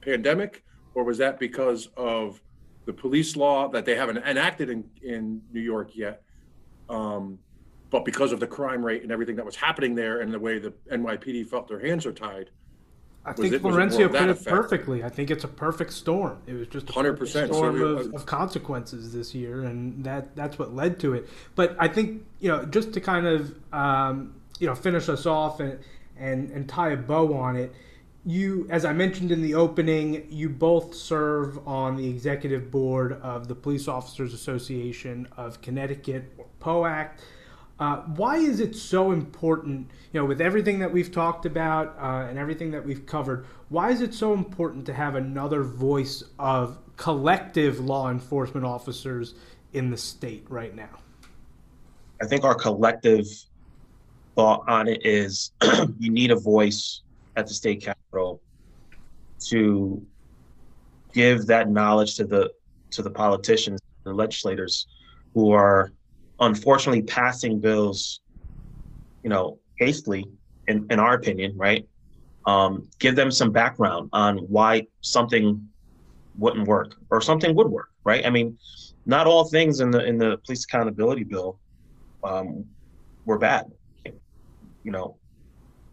pandemic 0.00 0.64
or 0.94 1.04
was 1.04 1.18
that 1.18 1.38
because 1.38 1.88
of 1.96 2.40
the 2.86 2.92
police 2.92 3.36
law 3.36 3.68
that 3.68 3.84
they 3.84 3.94
haven't 3.94 4.18
enacted 4.18 4.70
in, 4.70 4.84
in 5.02 5.42
New 5.52 5.60
York 5.60 5.90
yet? 5.94 6.22
Um, 6.88 7.38
but 7.90 8.04
because 8.04 8.32
of 8.32 8.40
the 8.40 8.46
crime 8.46 8.84
rate 8.84 9.02
and 9.02 9.12
everything 9.12 9.36
that 9.36 9.44
was 9.44 9.56
happening 9.56 9.94
there 9.94 10.20
and 10.20 10.32
the 10.32 10.38
way 10.38 10.58
the 10.58 10.72
NYPD 10.90 11.46
felt 11.48 11.68
their 11.68 11.80
hands 11.80 12.06
are 12.06 12.12
tied, 12.12 12.50
I 13.24 13.32
think 13.32 13.52
it- 13.52 13.62
was 13.62 13.74
it 13.74 13.78
more 13.78 14.06
Florencio 14.06 14.10
put 14.10 14.22
it 14.22 14.28
effect? 14.30 14.46
perfectly. 14.48 15.02
I 15.04 15.08
think 15.08 15.30
it's 15.32 15.42
a 15.44 15.48
perfect 15.48 15.92
storm. 15.92 16.38
It 16.46 16.54
was 16.54 16.68
just 16.68 16.88
a 16.88 16.92
100%. 16.92 17.18
perfect 17.18 17.30
So 17.32 17.46
storm 17.52 17.76
you- 17.76 17.86
of, 17.86 18.14
of 18.14 18.26
consequences 18.26 19.12
this 19.12 19.34
year, 19.34 19.62
and 19.64 20.04
that 20.04 20.36
that's 20.36 20.58
what 20.60 20.74
led 20.74 21.00
to 21.00 21.14
it. 21.14 21.28
But 21.56 21.74
I 21.78 21.88
think 21.88 22.24
you 22.40 22.48
know, 22.50 22.64
just 22.64 22.92
to 22.92 23.00
kind 23.00 23.26
of 23.26 23.52
um, 23.72 24.34
you 24.60 24.66
know 24.68 24.76
finish 24.76 25.08
us 25.08 25.26
off 25.26 25.58
and 25.58 25.78
and 26.16 26.50
and 26.52 26.68
tie 26.68 26.90
a 26.90 26.96
bow 26.96 27.34
on 27.34 27.56
it. 27.56 27.74
You, 28.26 28.66
as 28.70 28.84
I 28.84 28.92
mentioned 28.92 29.30
in 29.30 29.40
the 29.40 29.54
opening, 29.54 30.26
you 30.28 30.48
both 30.48 30.96
serve 30.96 31.64
on 31.66 31.96
the 31.96 32.08
executive 32.08 32.72
board 32.72 33.20
of 33.22 33.46
the 33.46 33.54
Police 33.54 33.86
Officers 33.86 34.34
Association 34.34 35.28
of 35.36 35.62
Connecticut, 35.62 36.32
or 36.36 36.46
POAC. 36.60 37.10
Uh, 37.78 37.98
why 38.16 38.38
is 38.38 38.58
it 38.58 38.74
so 38.74 39.12
important, 39.12 39.88
you 40.12 40.18
know, 40.18 40.26
with 40.26 40.40
everything 40.40 40.80
that 40.80 40.92
we've 40.92 41.12
talked 41.12 41.46
about 41.46 41.96
uh, 42.00 42.26
and 42.28 42.36
everything 42.36 42.72
that 42.72 42.84
we've 42.84 43.06
covered, 43.06 43.46
why 43.68 43.92
is 43.92 44.00
it 44.00 44.12
so 44.12 44.34
important 44.34 44.84
to 44.86 44.92
have 44.92 45.14
another 45.14 45.62
voice 45.62 46.24
of 46.36 46.78
collective 46.96 47.78
law 47.78 48.10
enforcement 48.10 48.66
officers 48.66 49.34
in 49.72 49.88
the 49.88 49.96
state 49.96 50.44
right 50.48 50.74
now? 50.74 50.98
I 52.20 52.26
think 52.26 52.42
our 52.42 52.56
collective 52.56 53.26
thought 54.34 54.68
on 54.68 54.88
it 54.88 55.06
is 55.06 55.52
you 56.00 56.10
need 56.10 56.32
a 56.32 56.36
voice 56.36 57.02
at 57.36 57.46
the 57.46 57.54
state 57.54 57.82
capitol 57.82 58.42
to 59.48 60.02
give 61.12 61.46
that 61.46 61.70
knowledge 61.70 62.16
to 62.16 62.24
the 62.24 62.50
to 62.90 63.02
the 63.02 63.10
politicians, 63.10 63.80
the 64.04 64.12
legislators 64.12 64.86
who 65.34 65.52
are 65.52 65.92
unfortunately 66.40 67.02
passing 67.02 67.60
bills, 67.60 68.20
you 69.22 69.30
know, 69.30 69.58
hastily, 69.78 70.24
in, 70.66 70.86
in 70.90 70.98
our 70.98 71.14
opinion, 71.14 71.52
right? 71.56 71.86
Um, 72.46 72.88
give 72.98 73.16
them 73.16 73.30
some 73.30 73.50
background 73.50 74.10
on 74.12 74.38
why 74.38 74.86
something 75.00 75.68
wouldn't 76.38 76.68
work 76.68 76.94
or 77.10 77.20
something 77.20 77.54
would 77.54 77.68
work, 77.68 77.90
right? 78.04 78.24
I 78.24 78.30
mean, 78.30 78.58
not 79.04 79.26
all 79.26 79.44
things 79.44 79.80
in 79.80 79.90
the 79.90 80.04
in 80.04 80.18
the 80.18 80.38
police 80.44 80.64
accountability 80.64 81.24
bill 81.24 81.58
um, 82.24 82.64
were 83.24 83.38
bad. 83.38 83.66
You 84.04 84.92
know, 84.92 85.16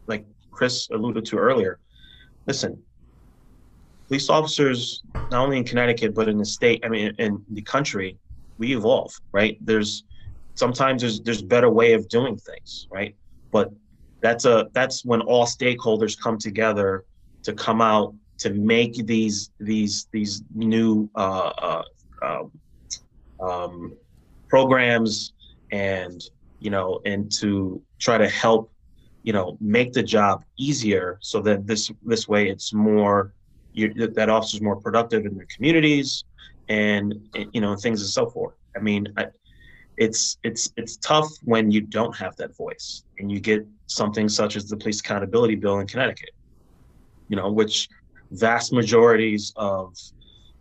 like 0.07 0.25
Chris 0.53 0.87
alluded 0.91 1.25
to 1.25 1.37
earlier. 1.37 1.79
Listen, 2.47 2.81
police 4.07 4.29
officers, 4.29 5.01
not 5.29 5.43
only 5.43 5.57
in 5.57 5.63
Connecticut 5.63 6.13
but 6.13 6.29
in 6.29 6.37
the 6.37 6.45
state, 6.45 6.83
I 6.85 6.89
mean, 6.89 7.13
in 7.17 7.43
the 7.51 7.61
country, 7.61 8.17
we 8.57 8.75
evolve, 8.75 9.13
right? 9.33 9.57
There's 9.61 10.03
sometimes 10.55 11.01
there's 11.01 11.21
there's 11.21 11.41
better 11.41 11.69
way 11.69 11.93
of 11.93 12.07
doing 12.09 12.37
things, 12.37 12.87
right? 12.91 13.15
But 13.51 13.71
that's 14.21 14.45
a 14.45 14.67
that's 14.73 15.03
when 15.03 15.21
all 15.21 15.45
stakeholders 15.45 16.19
come 16.19 16.37
together 16.37 17.05
to 17.43 17.53
come 17.53 17.81
out 17.81 18.15
to 18.39 18.53
make 18.53 19.05
these 19.05 19.51
these 19.59 20.07
these 20.11 20.43
new 20.53 21.09
uh, 21.15 21.51
uh, 21.57 21.83
um, 22.21 22.51
um, 23.39 23.97
programs 24.49 25.33
and 25.71 26.21
you 26.59 26.69
know 26.69 26.99
and 27.05 27.31
to 27.39 27.81
try 27.99 28.17
to 28.17 28.29
help 28.29 28.72
you 29.23 29.33
know 29.33 29.57
make 29.59 29.93
the 29.93 30.03
job 30.03 30.43
easier 30.57 31.17
so 31.21 31.41
that 31.41 31.65
this 31.65 31.91
this 32.03 32.27
way 32.27 32.49
it's 32.49 32.73
more 32.73 33.33
you, 33.73 33.91
that 33.93 34.29
officer's 34.29 34.61
more 34.61 34.75
productive 34.75 35.25
in 35.25 35.35
their 35.35 35.47
communities 35.53 36.25
and 36.69 37.15
you 37.51 37.61
know 37.61 37.75
things 37.75 38.01
and 38.01 38.09
so 38.09 38.29
forth. 38.29 38.55
I 38.75 38.79
mean 38.79 39.07
I, 39.17 39.27
it's 39.97 40.37
it's 40.43 40.71
it's 40.75 40.97
tough 40.97 41.29
when 41.43 41.71
you 41.71 41.81
don't 41.81 42.15
have 42.15 42.35
that 42.37 42.55
voice 42.55 43.03
and 43.19 43.31
you 43.31 43.39
get 43.39 43.65
something 43.87 44.27
such 44.27 44.55
as 44.55 44.67
the 44.67 44.77
police 44.77 44.99
accountability 44.99 45.55
bill 45.55 45.79
in 45.79 45.87
connecticut 45.87 46.31
you 47.27 47.35
know 47.35 47.51
which 47.51 47.87
vast 48.31 48.73
majorities 48.73 49.53
of 49.55 49.95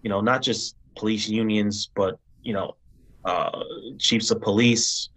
you 0.03 0.11
know 0.11 0.21
not 0.21 0.43
just 0.43 0.77
police 0.99 1.29
unions 1.29 1.91
but 1.95 2.19
you 2.43 2.53
know 2.53 2.77
uh, 3.25 3.63
chiefs 3.99 4.31
of 4.31 4.43
police 4.43 5.09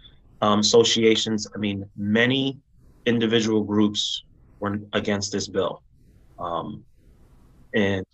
um, 0.42 0.60
associations 0.60 1.48
i 1.54 1.58
mean 1.58 1.84
many 1.98 2.58
individual 3.06 3.64
groups 3.64 4.24
were 4.60 4.80
against 4.94 5.32
this 5.32 5.48
bill. 5.48 5.82
Um, 6.40 6.84
and 7.74 8.06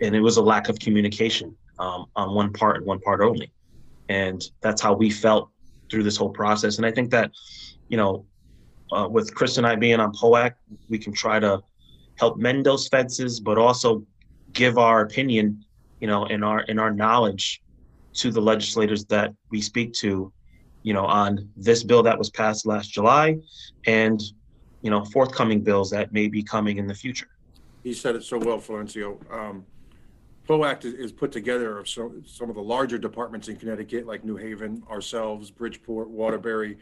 and 0.00 0.14
it 0.16 0.20
was 0.20 0.36
a 0.36 0.42
lack 0.42 0.68
of 0.68 0.78
communication 0.78 1.56
um, 1.78 2.06
on 2.16 2.34
one 2.34 2.52
part 2.52 2.76
and 2.76 2.86
one 2.86 3.00
part 3.00 3.20
only. 3.20 3.52
And 4.08 4.42
that's 4.60 4.82
how 4.82 4.94
we 4.94 5.10
felt 5.10 5.48
through 5.90 6.02
this 6.02 6.16
whole 6.16 6.30
process. 6.30 6.78
And 6.78 6.86
i 6.86 6.90
think 6.90 7.10
that 7.10 7.30
you 7.88 7.96
know 7.96 8.24
uh, 8.90 9.06
with 9.08 9.34
chris 9.34 9.58
and 9.58 9.66
i 9.66 9.76
being 9.76 10.00
on 10.00 10.12
poac 10.12 10.54
we 10.88 10.98
can 10.98 11.12
try 11.12 11.38
to 11.38 11.62
help 12.18 12.36
mend 12.38 12.64
those 12.66 12.88
fences 12.88 13.38
but 13.38 13.58
also 13.58 14.02
give 14.52 14.78
our 14.78 15.02
opinion 15.02 15.64
you 16.00 16.06
know 16.06 16.24
in 16.26 16.42
our 16.42 16.60
in 16.62 16.78
our 16.78 16.90
knowledge 16.90 17.62
to 18.14 18.30
the 18.30 18.40
legislators 18.40 19.04
that 19.06 19.32
we 19.50 19.60
speak 19.60 19.92
to 19.92 20.32
you 20.82 20.92
know 20.92 21.04
on 21.04 21.48
this 21.56 21.82
bill 21.82 22.02
that 22.02 22.18
was 22.18 22.30
passed 22.30 22.66
last 22.66 22.90
july 22.90 23.36
and 23.86 24.20
you 24.82 24.90
know 24.90 25.04
forthcoming 25.06 25.60
bills 25.60 25.90
that 25.90 26.12
may 26.12 26.28
be 26.28 26.42
coming 26.42 26.78
in 26.78 26.86
the 26.86 26.94
future 26.94 27.28
he 27.82 27.92
said 27.92 28.14
it 28.14 28.22
so 28.22 28.38
well, 28.38 28.58
Florencio. 28.58 29.18
Um, 29.32 29.66
POACT 30.48 30.84
is, 30.84 30.94
is 30.94 31.12
put 31.12 31.32
together 31.32 31.78
of 31.78 31.88
some, 31.88 32.22
some 32.26 32.48
of 32.48 32.54
the 32.54 32.62
larger 32.62 32.98
departments 32.98 33.48
in 33.48 33.56
Connecticut, 33.56 34.06
like 34.06 34.24
New 34.24 34.36
Haven, 34.36 34.82
ourselves, 34.90 35.50
Bridgeport, 35.50 36.08
Waterbury. 36.08 36.78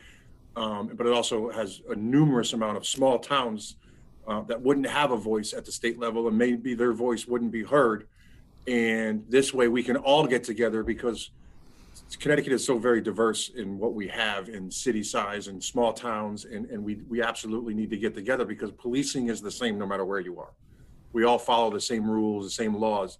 Um, 0.57 0.91
but 0.95 1.07
it 1.07 1.13
also 1.13 1.51
has 1.51 1.81
a 1.89 1.95
numerous 1.95 2.53
amount 2.53 2.77
of 2.77 2.87
small 2.87 3.19
towns 3.19 3.77
uh, 4.27 4.43
that 4.43 4.61
wouldn't 4.61 4.87
have 4.87 5.13
a 5.13 5.17
voice 5.17 5.53
at 5.53 5.65
the 5.65 5.73
state 5.73 5.99
level 5.99 6.29
and 6.29 6.37
maybe 6.37 6.75
their 6.75 6.93
voice 6.93 7.27
wouldn't 7.27 7.53
be 7.53 7.63
heard. 7.63 8.07
And 8.67 9.25
this 9.29 9.55
way 9.55 9.69
we 9.69 9.83
can 9.83 9.97
all 9.97 10.27
get 10.27 10.45
together 10.45 10.83
because 10.83 11.31
Connecticut 12.19 12.53
is 12.53 12.65
so 12.65 12.79
very 12.79 13.01
diverse 13.01 13.51
in 13.51 13.79
what 13.79 13.95
we 13.95 14.07
have 14.09 14.49
in 14.49 14.71
city 14.71 15.03
size 15.03 15.49
and 15.49 15.63
small 15.63 15.93
towns. 15.93 16.45
And, 16.45 16.67
and 16.67 16.83
we, 16.85 17.01
we 17.09 17.23
absolutely 17.23 17.73
need 17.73 17.91
to 17.91 17.97
get 17.97 18.15
together 18.15 18.45
because 18.45 18.71
policing 18.73 19.29
is 19.29 19.41
the 19.41 19.51
same 19.51 19.79
no 19.79 19.87
matter 19.87 20.05
where 20.05 20.21
you 20.21 20.39
are. 20.39 20.53
We 21.13 21.25
all 21.25 21.39
follow 21.39 21.71
the 21.71 21.81
same 21.81 22.09
rules, 22.09 22.45
the 22.45 22.51
same 22.51 22.75
laws. 22.75 23.19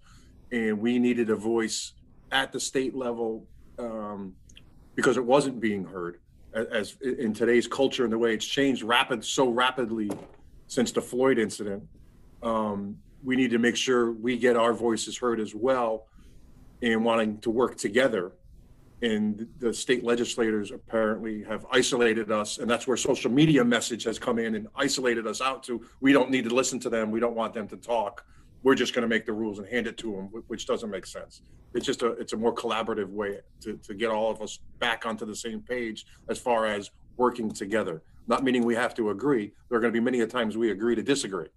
And 0.51 0.79
we 0.79 0.99
needed 0.99 1.29
a 1.29 1.35
voice 1.35 1.93
at 2.31 2.51
the 2.51 2.59
state 2.59 2.95
level 2.95 3.47
um, 3.79 4.33
because 4.95 5.17
it 5.17 5.25
wasn't 5.25 5.59
being 5.59 5.83
heard 5.83 6.19
a- 6.53 6.71
as 6.71 6.97
in 7.01 7.33
today's 7.33 7.67
culture 7.67 8.03
and 8.03 8.13
the 8.13 8.17
way 8.17 8.33
it's 8.33 8.45
changed 8.45 8.83
rapid 8.83 9.23
so 9.23 9.49
rapidly 9.49 10.11
since 10.67 10.91
the 10.91 11.01
Floyd 11.01 11.39
incident. 11.39 11.83
Um, 12.43 12.97
we 13.23 13.35
need 13.35 13.51
to 13.51 13.59
make 13.59 13.75
sure 13.75 14.11
we 14.11 14.37
get 14.37 14.55
our 14.55 14.73
voices 14.73 15.17
heard 15.17 15.39
as 15.39 15.53
well 15.53 16.07
and 16.81 17.05
wanting 17.05 17.39
to 17.39 17.49
work 17.49 17.77
together. 17.77 18.31
And 19.01 19.47
the 19.57 19.73
state 19.73 20.03
legislators 20.03 20.69
apparently 20.71 21.43
have 21.43 21.65
isolated 21.71 22.31
us, 22.31 22.59
and 22.59 22.69
that's 22.69 22.85
where 22.85 22.97
social 22.97 23.31
media 23.31 23.65
message 23.65 24.03
has 24.03 24.19
come 24.19 24.37
in 24.37 24.53
and 24.53 24.67
isolated 24.75 25.25
us 25.25 25.41
out 25.41 25.63
to, 25.63 25.83
we 26.01 26.13
don't 26.13 26.29
need 26.29 26.43
to 26.47 26.53
listen 26.53 26.79
to 26.81 26.89
them, 26.89 27.09
we 27.09 27.19
don't 27.19 27.35
want 27.35 27.53
them 27.53 27.67
to 27.69 27.77
talk. 27.77 28.23
We're 28.61 28.75
just 28.75 28.93
gonna 28.93 29.07
make 29.07 29.25
the 29.25 29.33
rules 29.33 29.57
and 29.57 29.67
hand 29.67 29.87
it 29.87 29.97
to 29.99 30.11
them, 30.11 30.43
which 30.47 30.67
doesn't 30.67 30.91
make 30.91 31.07
sense. 31.07 31.41
It's 31.73 31.85
just 31.85 32.03
a, 32.03 32.11
it's 32.11 32.33
a 32.33 32.37
more 32.37 32.53
collaborative 32.53 33.09
way 33.09 33.39
to, 33.61 33.77
to 33.77 33.93
get 33.95 34.11
all 34.11 34.29
of 34.29 34.39
us 34.39 34.59
back 34.77 35.07
onto 35.07 35.25
the 35.25 35.35
same 35.35 35.61
page 35.61 36.05
as 36.29 36.37
far 36.37 36.67
as 36.67 36.91
working 37.17 37.49
together. 37.49 38.03
Not 38.27 38.43
meaning 38.43 38.63
we 38.63 38.75
have 38.75 38.93
to 38.95 39.09
agree, 39.09 39.51
there 39.69 39.79
are 39.79 39.81
gonna 39.81 39.91
be 39.91 39.99
many 39.99 40.21
a 40.21 40.27
times 40.27 40.57
we 40.57 40.69
agree 40.69 40.93
to 40.93 41.01
disagree, 41.01 41.47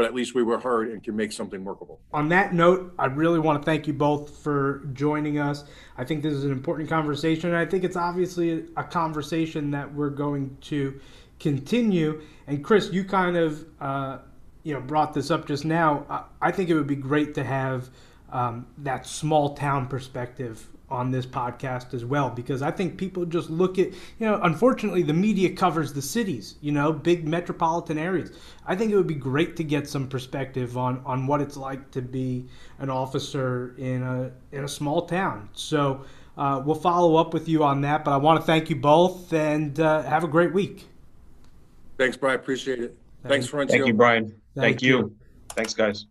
but 0.00 0.06
at 0.06 0.14
least 0.14 0.34
we 0.34 0.42
were 0.42 0.58
heard 0.58 0.88
and 0.88 1.04
can 1.04 1.14
make 1.14 1.30
something 1.30 1.62
workable. 1.62 2.00
On 2.14 2.30
that 2.30 2.54
note, 2.54 2.94
I 2.98 3.04
really 3.04 3.38
want 3.38 3.60
to 3.60 3.66
thank 3.66 3.86
you 3.86 3.92
both 3.92 4.38
for 4.38 4.80
joining 4.94 5.38
us. 5.38 5.64
I 5.98 6.06
think 6.06 6.22
this 6.22 6.32
is 6.32 6.42
an 6.42 6.52
important 6.52 6.88
conversation, 6.88 7.50
and 7.50 7.58
I 7.58 7.66
think 7.66 7.84
it's 7.84 7.98
obviously 7.98 8.64
a 8.78 8.82
conversation 8.82 9.72
that 9.72 9.92
we're 9.92 10.08
going 10.08 10.56
to 10.62 10.98
continue. 11.38 12.22
And 12.46 12.64
Chris, 12.64 12.90
you 12.90 13.04
kind 13.04 13.36
of 13.36 13.66
uh, 13.78 14.18
you 14.62 14.72
know 14.72 14.80
brought 14.80 15.12
this 15.12 15.30
up 15.30 15.46
just 15.46 15.66
now. 15.66 16.24
I, 16.40 16.50
think 16.50 16.70
it 16.70 16.76
would 16.76 16.86
be 16.86 16.96
great 16.96 17.34
to 17.34 17.44
have 17.44 17.90
um, 18.32 18.68
that 18.78 19.06
small 19.06 19.54
town 19.54 19.86
perspective 19.86 20.66
on 20.90 21.10
this 21.10 21.26
podcast 21.26 21.94
as 21.94 22.04
well 22.04 22.30
because 22.30 22.62
I 22.62 22.70
think 22.70 22.96
people 22.96 23.24
just 23.24 23.48
look 23.50 23.78
at, 23.78 23.88
you 23.88 24.26
know, 24.26 24.40
unfortunately 24.42 25.02
the 25.02 25.14
media 25.14 25.50
covers 25.50 25.92
the 25.92 26.02
cities, 26.02 26.56
you 26.60 26.72
know, 26.72 26.92
big 26.92 27.26
metropolitan 27.26 27.98
areas. 27.98 28.32
I 28.66 28.74
think 28.74 28.92
it 28.92 28.96
would 28.96 29.06
be 29.06 29.14
great 29.14 29.56
to 29.56 29.64
get 29.64 29.88
some 29.88 30.08
perspective 30.08 30.76
on 30.76 31.02
on 31.04 31.26
what 31.26 31.40
it's 31.40 31.56
like 31.56 31.90
to 31.92 32.02
be 32.02 32.46
an 32.78 32.90
officer 32.90 33.74
in 33.78 34.02
a 34.02 34.30
in 34.52 34.64
a 34.64 34.68
small 34.68 35.06
town. 35.06 35.48
So 35.52 36.04
uh, 36.36 36.62
we'll 36.64 36.74
follow 36.74 37.16
up 37.16 37.34
with 37.34 37.48
you 37.48 37.64
on 37.64 37.80
that, 37.82 38.04
but 38.04 38.12
I 38.12 38.16
want 38.16 38.40
to 38.40 38.46
thank 38.46 38.70
you 38.70 38.76
both 38.76 39.32
and 39.32 39.78
uh, 39.78 40.02
have 40.02 40.24
a 40.24 40.28
great 40.28 40.52
week. 40.52 40.86
Thanks, 41.98 42.16
Brian, 42.16 42.40
appreciate 42.40 42.80
it. 42.80 42.96
Thanks, 43.24 43.46
Florencio. 43.46 43.70
Thank 43.70 43.86
you, 43.86 43.94
Brian. 43.94 44.24
Thank 44.24 44.80
Thank 44.80 44.82
you. 44.82 45.14
Thanks, 45.54 45.74
guys. 45.74 46.06